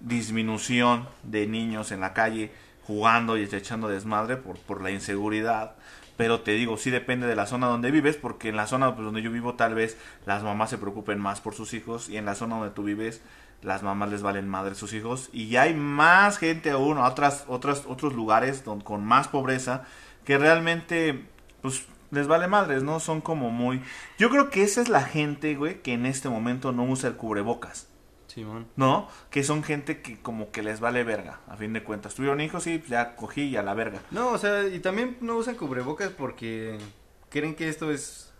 disminución 0.00 1.08
de 1.22 1.46
niños 1.46 1.92
en 1.92 2.00
la 2.00 2.12
calle 2.12 2.50
jugando 2.86 3.36
y 3.36 3.42
echando 3.42 3.88
desmadre 3.88 4.36
por, 4.36 4.58
por 4.58 4.82
la 4.82 4.90
inseguridad. 4.90 5.76
Pero 6.16 6.40
te 6.40 6.52
digo, 6.52 6.78
sí 6.78 6.90
depende 6.90 7.26
de 7.26 7.36
la 7.36 7.46
zona 7.46 7.66
donde 7.66 7.90
vives, 7.90 8.16
porque 8.16 8.48
en 8.48 8.56
la 8.56 8.66
zona 8.66 8.94
pues, 8.94 9.04
donde 9.04 9.22
yo 9.22 9.30
vivo 9.30 9.54
tal 9.54 9.74
vez 9.74 9.98
las 10.24 10.42
mamás 10.42 10.70
se 10.70 10.78
preocupen 10.78 11.18
más 11.18 11.40
por 11.40 11.54
sus 11.54 11.74
hijos 11.74 12.08
y 12.08 12.16
en 12.16 12.24
la 12.24 12.34
zona 12.34 12.56
donde 12.56 12.74
tú 12.74 12.82
vives 12.82 13.20
las 13.66 13.82
mamás 13.82 14.10
les 14.10 14.22
valen 14.22 14.48
madre 14.48 14.76
sus 14.76 14.92
hijos 14.94 15.28
y 15.32 15.56
hay 15.56 15.74
más 15.74 16.38
gente 16.38 16.70
aún, 16.70 16.98
otras, 16.98 17.44
otras, 17.48 17.82
otros 17.86 18.14
lugares 18.14 18.64
don- 18.64 18.80
con 18.80 19.04
más 19.04 19.26
pobreza 19.28 19.84
que 20.24 20.38
realmente 20.38 21.26
pues 21.62 21.84
les 22.12 22.28
vale 22.28 22.46
madres, 22.46 22.84
¿no? 22.84 23.00
Son 23.00 23.20
como 23.20 23.50
muy... 23.50 23.82
Yo 24.18 24.30
creo 24.30 24.50
que 24.50 24.62
esa 24.62 24.80
es 24.80 24.88
la 24.88 25.02
gente, 25.02 25.56
güey, 25.56 25.82
que 25.82 25.94
en 25.94 26.06
este 26.06 26.28
momento 26.28 26.70
no 26.70 26.84
usa 26.84 27.10
el 27.10 27.16
cubrebocas. 27.16 27.88
Simón. 28.28 28.68
¿No? 28.76 29.08
Que 29.30 29.42
son 29.42 29.64
gente 29.64 30.00
que 30.00 30.20
como 30.20 30.52
que 30.52 30.62
les 30.62 30.78
vale 30.78 31.02
verga, 31.02 31.40
a 31.48 31.56
fin 31.56 31.72
de 31.72 31.82
cuentas. 31.82 32.14
Tuvieron 32.14 32.40
hijos, 32.40 32.62
sí, 32.62 32.78
pues 32.78 32.90
ya 32.90 33.16
cogí 33.16 33.42
y 33.42 33.56
a 33.56 33.62
la 33.62 33.74
verga. 33.74 33.98
No, 34.12 34.28
o 34.28 34.38
sea, 34.38 34.68
y 34.68 34.78
también 34.78 35.16
no 35.20 35.36
usan 35.36 35.56
cubrebocas 35.56 36.10
porque 36.10 36.78
creen 37.30 37.56
que 37.56 37.68
esto 37.68 37.90
es... 37.90 38.32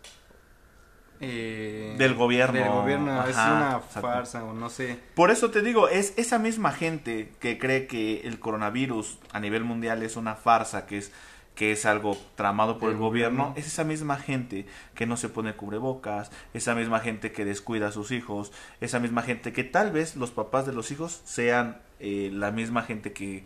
eh, 1.19 1.95
Del 1.97 2.13
gobierno. 2.15 2.59
Del 2.59 2.69
gobierno, 2.69 3.25
es 3.25 3.35
una 3.35 3.79
farsa 3.79 4.43
o 4.43 4.53
no 4.53 4.69
sé. 4.69 4.99
Por 5.15 5.31
eso 5.31 5.51
te 5.51 5.61
digo, 5.61 5.89
es 5.89 6.13
esa 6.17 6.39
misma 6.39 6.71
gente 6.71 7.31
que 7.39 7.57
cree 7.57 7.87
que 7.87 8.21
el 8.21 8.39
coronavirus 8.39 9.19
a 9.31 9.39
nivel 9.39 9.63
mundial 9.63 10.03
es 10.03 10.15
una 10.15 10.35
farsa, 10.35 10.85
que 10.85 10.97
es 10.97 11.11
que 11.57 11.71
es 11.71 11.87
algo 11.87 12.15
tramado 12.35 12.77
por 12.77 12.91
el 12.91 12.97
gobierno, 12.97 13.45
gobierno. 13.45 13.59
es 13.59 13.65
esa 13.65 13.83
misma 13.83 14.17
gente 14.17 14.67
que 14.93 15.07
no 15.07 15.17
se 15.17 15.27
pone 15.27 15.55
cubrebocas, 15.55 16.31
esa 16.53 16.75
misma 16.75 16.99
gente 16.99 17.31
que 17.31 17.45
descuida 17.45 17.87
a 17.87 17.91
sus 17.91 18.11
hijos, 18.11 18.51
esa 18.79 18.99
misma 18.99 19.23
gente 19.23 19.51
que 19.51 19.63
tal 19.63 19.91
vez 19.91 20.15
los 20.15 20.29
papás 20.29 20.67
de 20.67 20.73
los 20.73 20.91
hijos 20.91 21.19
sean 21.25 21.81
eh, 21.99 22.29
la 22.31 22.51
misma 22.51 22.83
gente 22.83 23.11
que, 23.11 23.43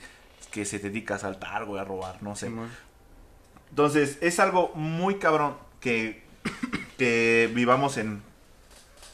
que 0.51 0.65
se 0.65 0.79
dedica 0.79 1.15
a 1.15 1.19
saltar, 1.19 1.63
güey, 1.63 1.79
a 1.79 1.85
robar, 1.85 2.21
no 2.21 2.35
sé. 2.35 2.51
Entonces, 3.69 4.17
es 4.19 4.41
algo 4.41 4.73
muy 4.75 5.15
cabrón 5.15 5.55
que, 5.79 6.21
que 6.97 7.49
vivamos 7.53 7.97
en, 7.97 8.21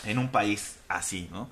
en 0.05 0.17
un 0.17 0.29
país 0.29 0.79
así, 0.87 1.29
¿no? 1.31 1.49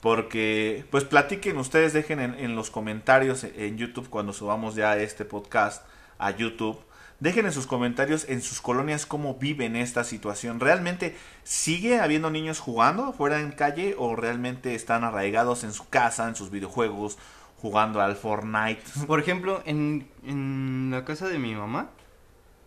Porque, 0.00 0.84
pues 0.90 1.04
platiquen 1.04 1.56
ustedes, 1.56 1.92
dejen 1.92 2.20
en, 2.20 2.54
los 2.54 2.70
comentarios 2.70 3.44
en 3.44 3.76
YouTube 3.76 4.08
cuando 4.08 4.32
subamos 4.32 4.74
ya 4.74 4.96
este 4.98 5.24
podcast 5.24 5.84
a 6.18 6.30
YouTube. 6.30 6.78
Dejen 7.18 7.46
en 7.46 7.52
sus 7.52 7.66
comentarios 7.66 8.26
en 8.28 8.42
sus 8.42 8.60
colonias 8.60 9.06
cómo 9.06 9.34
viven 9.34 9.74
esta 9.74 10.04
situación. 10.04 10.60
¿Realmente 10.60 11.16
sigue 11.44 11.98
habiendo 11.98 12.30
niños 12.30 12.60
jugando 12.60 13.14
fuera 13.14 13.40
en 13.40 13.52
calle 13.52 13.96
o 13.98 14.14
realmente 14.14 14.74
están 14.74 15.02
arraigados 15.02 15.64
en 15.64 15.72
su 15.72 15.88
casa, 15.88 16.28
en 16.28 16.36
sus 16.36 16.50
videojuegos, 16.50 17.18
jugando 17.56 18.00
al 18.00 18.16
Fortnite? 18.16 18.82
Por 19.06 19.18
ejemplo, 19.18 19.62
en, 19.64 20.06
en 20.24 20.90
la 20.92 21.04
casa 21.04 21.26
de 21.26 21.38
mi 21.38 21.54
mamá, 21.54 21.88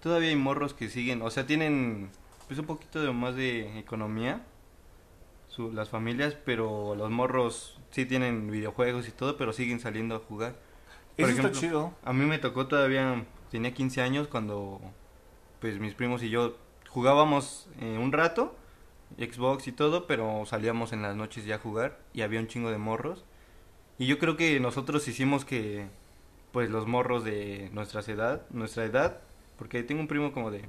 todavía 0.02 0.30
hay 0.30 0.36
morros 0.36 0.74
que 0.74 0.90
siguen, 0.90 1.22
o 1.22 1.30
sea, 1.30 1.46
tienen 1.46 2.10
pues 2.50 2.60
un 2.60 2.68
poquito 2.68 3.02
de 3.02 3.14
más 3.14 3.36
de 3.38 3.80
economía, 3.80 4.46
su- 5.48 5.72
las 5.74 5.90
familias, 5.90 6.36
pero 6.46 6.96
los 6.96 7.10
morros 7.10 7.80
sí 7.92 8.06
tienen 8.06 8.52
videojuegos 8.52 9.08
y 9.08 9.12
todo, 9.12 9.38
pero 9.38 9.54
siguen 9.54 9.80
saliendo 9.80 10.16
a 10.16 10.20
jugar. 10.20 10.56
Por 11.20 11.30
Eso 11.30 11.34
ejemplo, 11.34 11.50
está 11.50 11.68
chido. 11.68 11.94
A 12.04 12.14
mí 12.14 12.26
me 12.26 12.40
tocó 12.40 12.68
todavía, 12.68 13.26
tenía 13.52 13.74
15 13.74 14.02
años 14.02 14.28
cuando 14.28 14.82
pues 15.62 15.80
mis 15.80 15.96
primos 15.96 16.24
y 16.24 16.30
yo 16.30 16.58
jugábamos 16.90 17.70
eh, 17.82 17.98
un 18.00 18.12
rato, 18.14 18.56
Xbox 19.18 19.68
y 19.68 19.72
todo, 19.74 20.08
pero 20.08 20.46
salíamos 20.46 20.94
en 20.94 21.02
las 21.02 21.16
noches 21.16 21.46
ya 21.46 21.56
a 21.56 21.60
jugar 21.60 22.00
y 22.14 22.22
había 22.22 22.40
un 22.42 22.48
chingo 22.48 22.72
de 22.72 22.78
morros. 22.78 23.26
Y 24.00 24.08
yo 24.08 24.20
creo 24.20 24.38
que 24.38 24.60
nosotros 24.60 25.08
hicimos 25.08 25.46
que 25.46 25.88
pues 26.52 26.70
los 26.70 26.88
morros 26.88 27.24
de 27.24 27.70
nuestra 27.74 28.02
edad, 28.02 28.44
nuestra 28.52 28.86
edad, 28.86 29.22
porque 29.58 29.84
tengo 29.84 30.02
un 30.02 30.08
primo 30.08 30.32
como 30.34 30.52
de 30.52 30.66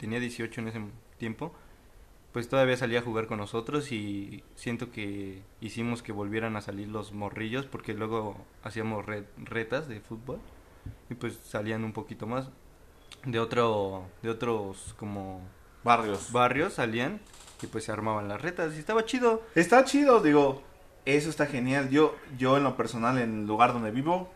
tenía 0.00 0.18
18 0.18 0.60
en 0.62 0.68
ese 0.68 0.80
tiempo, 1.18 1.52
pues 2.32 2.48
todavía 2.48 2.76
salía 2.76 3.00
a 3.00 3.02
jugar 3.02 3.26
con 3.26 3.38
nosotros 3.38 3.92
y 3.92 4.42
siento 4.56 4.90
que 4.90 5.42
hicimos 5.60 6.02
que 6.02 6.12
volvieran 6.12 6.56
a 6.56 6.60
salir 6.60 6.88
los 6.88 7.12
morrillos 7.12 7.66
porque 7.66 7.94
luego 7.94 8.36
hacíamos 8.64 9.04
re- 9.06 9.26
retas 9.36 9.86
de 9.88 10.00
fútbol 10.00 10.38
y 11.10 11.14
pues 11.14 11.34
salían 11.44 11.84
un 11.84 11.92
poquito 11.92 12.26
más 12.26 12.48
de 13.24 13.38
otro 13.38 14.04
de 14.22 14.30
otros 14.30 14.94
como 14.98 15.42
Barrios. 15.84 16.32
barrios 16.32 16.74
salían 16.74 17.20
y 17.62 17.66
pues 17.66 17.84
se 17.84 17.92
armaban 17.92 18.28
las 18.28 18.40
retas 18.40 18.74
y 18.74 18.78
estaba 18.78 19.04
chido. 19.04 19.42
Está 19.54 19.84
chido, 19.84 20.20
digo, 20.20 20.62
eso 21.04 21.28
está 21.28 21.46
genial. 21.46 21.90
Yo, 21.90 22.16
yo 22.38 22.56
en 22.56 22.64
lo 22.64 22.76
personal, 22.76 23.18
en 23.18 23.40
el 23.40 23.46
lugar 23.46 23.72
donde 23.74 23.90
vivo, 23.90 24.30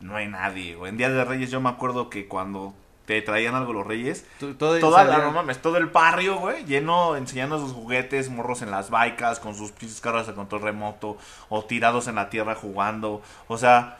no 0.00 0.16
hay 0.16 0.26
nadie. 0.28 0.74
güey. 0.74 0.90
En 0.90 0.96
Día 0.98 1.08
de 1.10 1.24
Reyes 1.24 1.50
yo 1.50 1.60
me 1.60 1.70
acuerdo 1.70 2.10
que 2.10 2.26
cuando 2.28 2.74
te 3.06 3.22
traían 3.22 3.54
algo 3.54 3.72
los 3.72 3.86
Reyes, 3.86 4.26
To- 4.40 4.54
todo 4.56 4.78
toda 4.80 5.04
la, 5.04 5.18
no 5.18 5.30
mames, 5.32 5.62
todo 5.62 5.76
el 5.78 5.86
barrio, 5.86 6.36
güey, 6.38 6.64
lleno, 6.64 7.16
enseñando 7.16 7.58
sus 7.58 7.72
juguetes, 7.72 8.28
morros 8.30 8.62
en 8.62 8.70
las 8.70 8.90
bikes, 8.90 9.24
con 9.42 9.54
sus 9.54 9.72
pinches 9.72 10.00
carros 10.00 10.26
de 10.26 10.34
control 10.34 10.62
remoto, 10.62 11.16
o 11.48 11.64
tirados 11.64 12.08
en 12.08 12.16
la 12.16 12.28
tierra 12.30 12.54
jugando. 12.56 13.22
O 13.48 13.56
sea, 13.58 13.98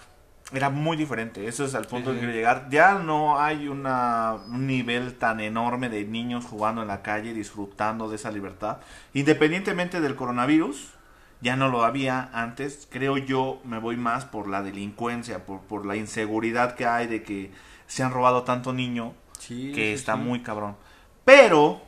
era 0.53 0.71
muy 0.71 0.97
diferente. 0.97 1.49
Eso 1.49 1.65
es 1.65 1.75
al 1.75 1.87
punto 1.87 2.11
Sí, 2.11 2.17
que 2.17 2.21
sí. 2.21 2.27
quiero 2.27 2.33
llegar. 2.35 2.67
Ya 2.71 2.95
no 2.95 3.41
hay 3.41 3.67
una, 3.69 4.35
un 4.49 4.67
nivel 4.67 5.15
tan 5.19 5.41
enorme 5.41 5.89
de 5.89 6.05
niños 6.05 6.45
jugando 6.45 6.83
en 6.83 6.89
la 6.89 7.03
calle, 7.03 7.33
disfrutando 7.35 8.09
de 8.09 8.15
esa 8.17 8.31
libertad. 8.31 8.77
Independientemente 9.13 10.01
del 10.01 10.15
coronavirus, 10.15 10.91
ya 11.41 11.57
no 11.57 11.69
lo 11.69 11.85
había 11.85 12.31
antes. 12.33 12.87
Creo 12.91 13.17
yo 13.19 13.61
me 13.65 13.79
voy 13.81 13.97
más 13.97 14.25
por 14.25 14.47
la 14.49 14.63
delincuencia, 14.63 15.45
por, 15.47 15.61
por 15.63 15.85
la 15.85 15.97
inseguridad 15.97 16.77
que 16.77 16.87
hay 16.87 17.07
de 17.09 17.23
que 17.25 17.51
se 17.87 18.03
han 18.03 18.13
robado 18.13 18.43
tanto 18.43 18.73
niño 18.73 19.15
Sí, 19.39 19.73
que 19.75 19.87
sí, 19.89 19.93
está 19.93 20.15
sí. 20.15 20.21
muy 20.21 20.41
cabrón. 20.43 20.77
Pero, 21.25 21.81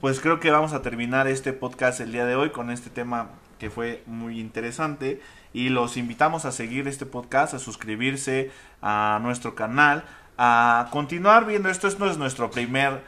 pues 0.00 0.20
creo 0.20 0.40
que 0.40 0.50
vamos 0.50 0.72
a 0.72 0.82
terminar 0.82 1.28
este 1.28 1.52
podcast 1.52 2.00
el 2.00 2.12
día 2.12 2.26
de 2.26 2.36
hoy 2.36 2.50
con 2.50 2.70
este 2.70 2.90
tema 2.90 3.30
que 3.58 3.70
fue 3.70 4.02
muy 4.06 4.40
interesante. 4.40 5.20
Y 5.52 5.68
los 5.68 5.96
invitamos 5.96 6.44
a 6.44 6.52
seguir 6.52 6.88
este 6.88 7.06
podcast, 7.06 7.54
a 7.54 7.58
suscribirse 7.58 8.50
a 8.82 9.20
nuestro 9.22 9.54
canal, 9.54 10.04
a 10.36 10.88
continuar 10.90 11.46
viendo 11.46 11.68
esto. 11.68 11.86
Esto 11.86 12.10
es 12.10 12.18
nuestro 12.18 12.50
primer 12.50 13.02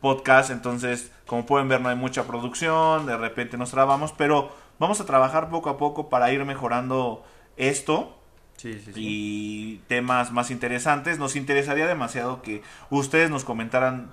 podcast, 0.00 0.50
entonces, 0.50 1.12
como 1.24 1.46
pueden 1.46 1.68
ver, 1.68 1.80
no 1.80 1.88
hay 1.88 1.96
mucha 1.96 2.24
producción, 2.24 3.06
de 3.06 3.16
repente 3.16 3.56
nos 3.56 3.70
trabamos, 3.70 4.12
pero 4.12 4.54
vamos 4.78 5.00
a 5.00 5.06
trabajar 5.06 5.48
poco 5.48 5.70
a 5.70 5.78
poco 5.78 6.10
para 6.10 6.30
ir 6.30 6.44
mejorando 6.44 7.24
esto 7.56 8.18
Sí, 8.64 8.80
sí, 8.82 8.92
sí. 8.94 9.00
y 9.00 9.76
temas 9.88 10.32
más 10.32 10.50
interesantes. 10.50 11.18
Nos 11.18 11.36
interesaría 11.36 11.86
demasiado 11.86 12.40
que 12.40 12.62
ustedes 12.88 13.28
nos 13.28 13.44
comentaran 13.44 14.10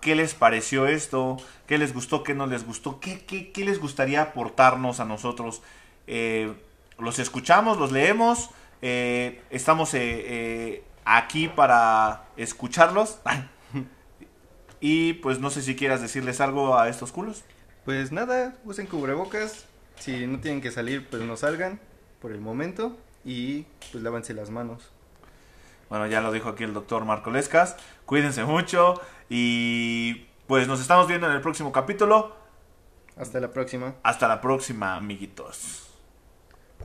qué 0.00 0.16
les 0.16 0.34
pareció 0.34 0.88
esto, 0.88 1.36
qué 1.68 1.78
les 1.78 1.94
gustó, 1.94 2.24
qué 2.24 2.34
no 2.34 2.48
les 2.48 2.66
gustó, 2.66 2.98
qué, 2.98 3.24
qué, 3.24 3.52
qué 3.52 3.64
les 3.64 3.78
gustaría 3.78 4.20
aportarnos 4.20 4.98
a 4.98 5.04
nosotros. 5.04 5.62
Eh, 6.08 6.52
los 6.98 7.20
escuchamos, 7.20 7.78
los 7.78 7.92
leemos, 7.92 8.50
eh, 8.82 9.40
estamos 9.50 9.94
eh, 9.94 10.00
eh, 10.02 10.84
aquí 11.04 11.46
para 11.46 12.24
escucharlos. 12.36 13.20
y 14.80 15.12
pues 15.12 15.38
no 15.38 15.50
sé 15.50 15.62
si 15.62 15.76
quieras 15.76 16.02
decirles 16.02 16.40
algo 16.40 16.76
a 16.76 16.88
estos 16.88 17.12
culos. 17.12 17.44
Pues 17.84 18.10
nada, 18.10 18.56
usen 18.64 18.88
cubrebocas. 18.88 19.66
Si 20.00 20.26
no 20.26 20.40
tienen 20.40 20.60
que 20.60 20.72
salir, 20.72 21.08
pues 21.08 21.22
no 21.22 21.36
salgan 21.36 21.78
por 22.20 22.32
el 22.32 22.40
momento. 22.40 22.98
Y 23.24 23.66
pues 23.92 24.02
lávense 24.02 24.34
las 24.34 24.50
manos. 24.50 24.90
Bueno, 25.88 26.06
ya 26.06 26.20
lo 26.20 26.32
dijo 26.32 26.48
aquí 26.48 26.64
el 26.64 26.74
doctor 26.74 27.04
Marco 27.04 27.30
Lescas. 27.30 27.76
Cuídense 28.06 28.44
mucho 28.44 29.00
y 29.28 30.26
pues 30.46 30.66
nos 30.68 30.80
estamos 30.80 31.06
viendo 31.06 31.28
en 31.28 31.34
el 31.34 31.40
próximo 31.40 31.72
capítulo. 31.72 32.36
Hasta 33.16 33.40
la 33.40 33.52
próxima. 33.52 33.94
Hasta 34.02 34.28
la 34.28 34.40
próxima, 34.40 34.96
amiguitos. 34.96 35.83